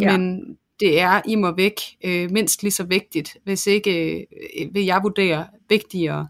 [0.00, 0.18] Ja.
[0.18, 0.42] Men
[0.80, 4.20] det er i mig væk øh, mindst lige så vigtigt, hvis ikke
[4.60, 6.28] øh, vil jeg vurdere vigtigere,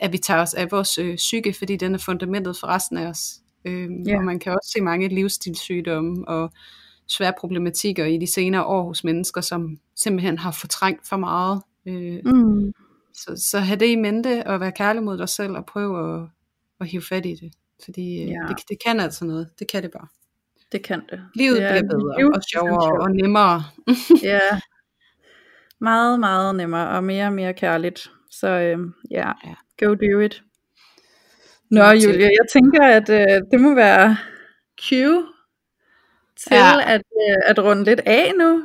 [0.00, 3.06] at vi tager os af vores øh, psyke, fordi den er fundamentet for resten af
[3.06, 3.34] os.
[3.64, 4.16] Øh, ja.
[4.18, 6.50] Og man kan også se mange livsstilssygdomme og
[7.08, 11.62] svære problematikker i de senere år hos mennesker, som simpelthen har fortrængt for meget.
[11.86, 12.72] Øh, Mm.
[13.14, 16.28] så, så have det i mente, og være kærlig mod dig selv, og prøve at,
[16.80, 17.52] at hive fat i det.
[17.84, 18.34] Fordi øh, Ja.
[18.48, 19.48] det, det kan altså noget.
[19.58, 20.08] Det kan det bare.
[20.72, 21.22] Det kan det.
[21.34, 22.44] Livet det er bliver bedre, og livsessentielt.
[22.50, 23.62] sjovere, og nemmere.
[24.22, 24.40] Ja.
[25.80, 28.10] Meget, meget nemmere og mere og mere kærligt.
[28.30, 29.54] Så øhm, ja, Ja.
[29.86, 30.42] go do it.
[31.70, 34.16] Nå Julia, jeg tænker, at øh, det må være
[34.88, 35.24] cue
[36.36, 36.80] til Ja.
[36.94, 37.00] at,
[37.30, 38.64] øh, at runde lidt af nu.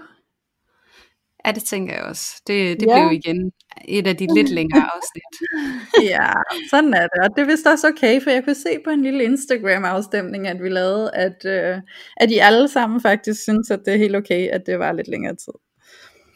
[1.48, 2.41] Ja, det tænker jeg også.
[2.48, 3.08] Det, det Ja.
[3.08, 3.52] blev igen
[3.88, 5.34] et af de lidt længere afsnit.
[6.12, 6.30] Ja,
[6.70, 7.20] sådan er det.
[7.24, 10.64] Og det er vist også okay, for jeg kunne se på en lille Instagram-afstemning, at
[10.64, 11.78] vi lavede, at, øh,
[12.18, 15.08] at I alle sammen faktisk synes, at det er helt okay, at det var lidt
[15.08, 15.54] længere tid.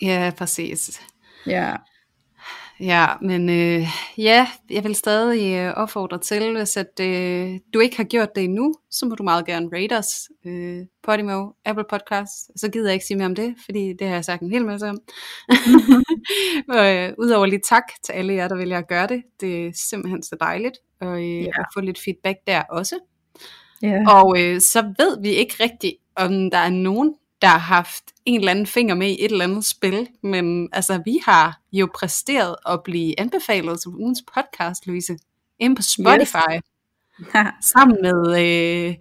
[0.02, 1.02] Ja, præcis.
[1.48, 1.74] Ja,
[2.82, 7.98] Ja, men øh, ja, jeg vil stadig øh, opfordre til, hvis at, øh, du ikke
[7.98, 10.08] har gjort det endnu, så må du meget gerne rate os.
[10.46, 14.14] Øh, Podimo, Apple Podcast, så gider jeg ikke sige mere om det, fordi det har
[14.16, 15.00] jeg sagt en hel masse om.
[16.78, 19.24] og, øh, Udover lige tak til alle jer, der vælger at gøre det.
[19.42, 21.48] Det er simpelthen så dejligt og, øh, Ja.
[21.60, 22.96] at få lidt feedback der også.
[23.82, 24.04] ja.
[24.10, 28.40] Og øh, så ved vi ikke rigtigt, om der er nogen, der har haft en
[28.40, 30.08] eller anden finger med i et eller andet spil.
[30.24, 35.18] Men altså, vi har jo præsteret at blive anbefalet som ugens podcast, Louise,
[35.60, 36.54] inde på Spotify.
[37.74, 38.96] Sammen med, øh,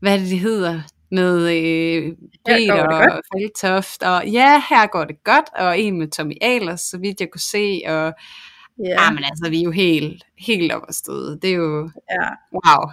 [0.00, 0.80] hvad det, hedder?
[1.10, 2.12] Med øh,
[2.46, 6.98] Peter og Feldtoft, og ja, her går det godt, og en med Tommy Ahlers, så
[6.98, 8.14] vidt jeg kunne se, og
[8.84, 9.02] ja.
[9.02, 9.10] ja.
[9.10, 11.38] men altså, vi er jo helt, helt op at støde.
[11.42, 12.28] Det er jo, ja.
[12.52, 12.90] wow.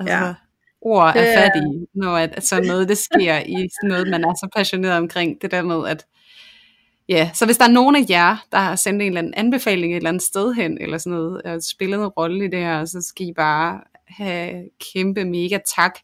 [0.00, 0.34] Altså, Ja.
[0.80, 4.34] Ord er fattige, når at, at sådan noget, det sker i sådan noget, man er
[4.34, 5.42] så passioneret omkring.
[5.42, 6.06] Det der med, at
[7.08, 9.92] ja, så hvis der er nogen af jer, der har sendt en eller anden anbefaling
[9.92, 12.84] et eller andet sted hen, eller sådan noget, og spillet en rolle i det her,
[12.84, 15.98] så skal I bare have kæmpe mega tak.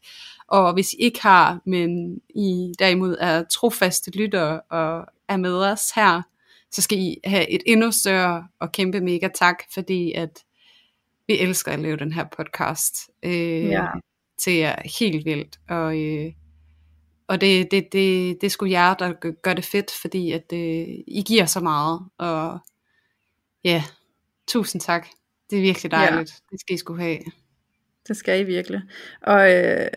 [0.47, 5.91] Og hvis I ikke har, men I derimod er trofaste lyttere og er med os
[5.95, 6.21] her,
[6.71, 10.43] så skal I have et endnu større og kæmpe mega tak, fordi at
[11.27, 12.95] vi elsker at lave den her podcast.
[13.23, 13.85] Øh, Ja.
[14.45, 15.59] Det er helt vildt.
[15.69, 16.31] Og, øh,
[17.27, 20.59] og det, det, det, det sgu jer, der gør- gør det fedt, fordi at øh,
[21.07, 21.99] I giver så meget.
[22.17, 22.59] Og
[23.63, 23.83] ja,
[24.47, 25.07] tusind tak.
[25.49, 26.31] Det er virkelig dejligt.
[26.31, 26.45] Ja.
[26.51, 27.19] Det skal I skulle have.
[28.07, 28.81] Det skal I virkelig.
[29.21, 29.87] Og øh,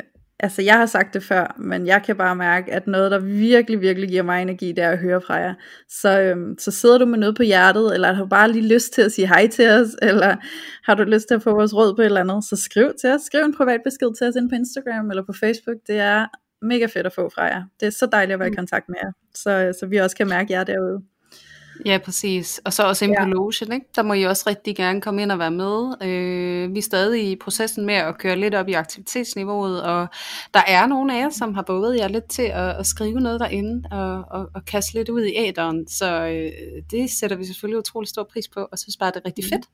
[0.41, 3.81] altså, jeg har sagt det før, men jeg kan bare mærke, at noget, der virkelig,
[3.81, 5.55] virkelig giver mig energi, det er at høre fra jer.
[5.89, 8.93] Så, øhm, så sidder du med noget på hjertet, eller har du bare lige lyst
[8.93, 10.37] til at sige hej til os, eller
[10.85, 13.11] har du lyst til at få vores råd på et eller andet, så skriv til
[13.11, 13.21] os.
[13.21, 15.77] Skriv en privat besked til os ind på Instagram eller på Facebook.
[15.87, 16.27] Det er
[16.63, 17.63] mega fedt at få fra jer.
[17.81, 18.57] Det er så dejligt at være i Mm.
[18.57, 21.16] kontakt med jer, så, så vi også kan mærke jer derude.
[21.85, 22.61] Ja, præcis.
[22.65, 23.25] Og så også inde Ja.
[23.25, 23.87] på Logen, ikke?
[23.97, 25.95] der må I også rigtig gerne komme ind og være med.
[26.03, 30.07] Øh, vi er stadig i processen med at køre lidt op i aktivitetsniveauet, og
[30.55, 33.41] der er nogle af jer, som har båget jer lidt til at, at skrive noget
[33.41, 35.89] derinde, og, og, og kaste lidt ud i æderen.
[35.89, 36.53] Så øh,
[36.91, 39.67] det sætter vi selvfølgelig utrolig stor pris på, og synes bare, det er rigtig fedt.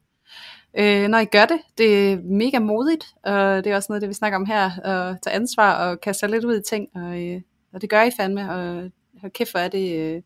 [0.78, 4.08] Øh, når I gør det, det er mega modigt, og det er også noget, det
[4.08, 7.22] vi snakker om her, at tage ansvar og kaste sig lidt ud i ting, og,
[7.22, 7.40] øh,
[7.74, 8.90] og det gør I fandme, og
[9.22, 10.22] hold kæft, hvor er det øh,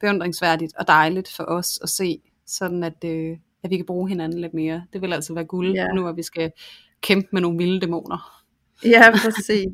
[0.00, 4.40] beundringsværdigt og dejligt for os at se, sådan at, øh, at vi kan bruge hinanden
[4.40, 4.82] lidt mere.
[4.92, 5.86] Det vil altså være guld, Ja.
[5.94, 6.52] nu hvor vi skal
[7.00, 8.42] kæmpe med nogle vilde dæmoner.
[8.84, 9.66] Ja, præcis.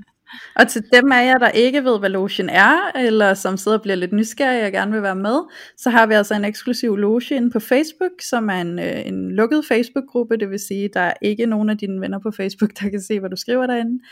[0.56, 3.82] Og til dem af jer, der ikke ved, hvad Lotion er, eller som sidder og
[3.82, 5.40] bliver lidt nysgerrige og gerne vil være med,
[5.76, 9.32] så har vi altså en eksklusiv loge inde på Facebook, som er en, øh, en
[9.32, 12.90] lukket Facebook-gruppe, det vil sige, der er ikke nogen af dine venner på Facebook, der
[12.90, 14.02] kan se, hvad du skriver derinde.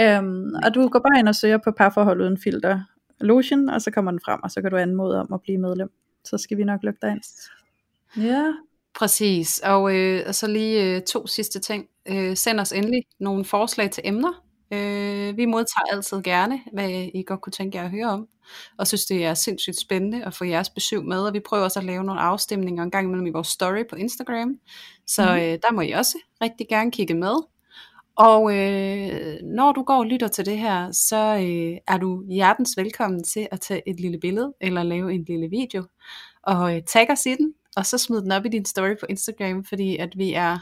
[0.00, 2.80] Øhm, og du går bare ind og søger på parforhold uden filter
[3.22, 5.90] Lotion, og så kommer den frem, og så kan du anmode om at blive medlem.
[6.24, 7.20] Så skal vi nok lukke dig ind.
[8.16, 8.52] Ja,
[8.94, 11.86] Præcis, og, øh, og så lige øh, to sidste ting.
[12.08, 14.32] Øh, send os endelig nogle forslag til emner.
[14.72, 18.28] Øh, vi modtager altid gerne, hvad I godt kunne tænke jer at høre om,
[18.78, 21.78] og synes det er sindssygt spændende at få jeres besøg med, og vi prøver også
[21.78, 24.58] at lave nogle afstemninger en gang imellem i vores story på Instagram,
[25.06, 25.34] så Mhm.
[25.34, 27.34] øh, der må I også rigtig gerne kigge med.
[28.16, 32.76] Og øh, når du går og lytter til det her, så øh, er du hjertens
[32.76, 35.84] velkommen til at tage et lille billede, eller lave en lille video,
[36.42, 39.06] og øh, tag os i den, og så smid den op i din story på
[39.08, 40.58] Instagram, fordi at vi er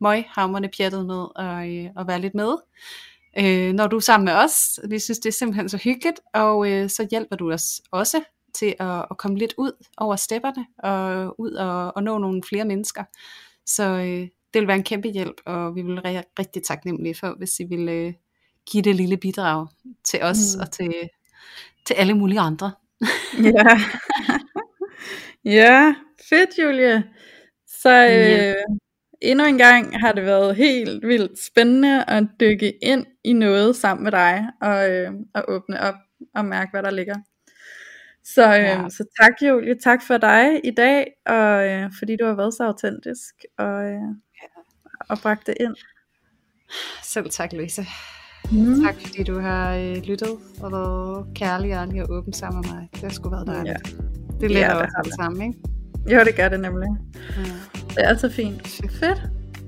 [0.00, 2.54] møghamrende pjattet med at, øh, at være lidt med.
[3.38, 6.70] Øh, når du er sammen med os, vi synes det er simpelthen så hyggeligt, og
[6.70, 8.22] øh, så hjælper du os også
[8.54, 12.64] til at, at komme lidt ud over stepperne, og ud og, og nå nogle flere
[12.64, 13.04] mennesker.
[13.66, 17.34] Så øh, det vil være en kæmpe hjælp, og vi vil være rigtig taknemmelige for,
[17.38, 18.12] hvis I vil øh,
[18.70, 19.66] give det lille bidrag
[20.04, 20.60] til os, Mm.
[20.60, 20.92] og til,
[21.86, 22.72] til alle mulige andre.
[23.42, 23.78] Ja.
[25.44, 25.94] ja,
[26.28, 27.04] fedt Julie.
[27.66, 28.54] Så øh, Ja.
[29.22, 34.04] endnu en gang har det været helt vildt spændende at dykke ind i noget sammen
[34.04, 35.94] med dig og, øh, og åbne op
[36.34, 37.14] og mærke, hvad der ligger.
[38.24, 38.88] Så, øh, Ja.
[38.88, 42.64] så tak Julie, tak for dig i dag, og øh, fordi du har været så
[42.64, 44.00] autentisk og, øh,
[45.08, 45.74] og bragt det ind.
[47.02, 47.86] Selv tak, Louise.
[48.52, 48.84] Mm.
[48.84, 50.30] Tak fordi du har øh, lyttet
[50.60, 52.88] og været kærlig, ærlig og åben sammen med mig.
[52.92, 53.68] Det har sgu været dejligt.
[53.68, 53.96] Ja.
[54.40, 55.58] Det letter Ja, ja, også det sammen, ikke?
[56.14, 56.88] Jo, det gør det nemlig.
[57.36, 57.42] Ja.
[57.88, 58.68] Det er altid fint.
[59.00, 59.22] Fedt.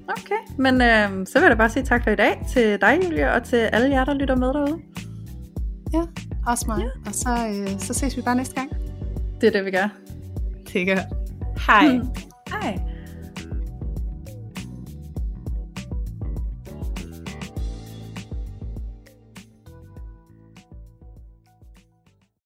[0.09, 2.99] Okay, men øh, så vil jeg da bare sige tak for i dag til dig,
[3.05, 4.79] Julie, og til alle jer, der lytter med derude.
[5.93, 6.03] ja,
[6.47, 6.85] også mig.
[7.07, 8.71] Og så, øh, så ses vi bare næste gang.
[9.41, 9.89] Det er det, vi gør.
[10.73, 11.01] Det gør.
[11.67, 12.01] Hej.
[12.63, 12.79] Hej.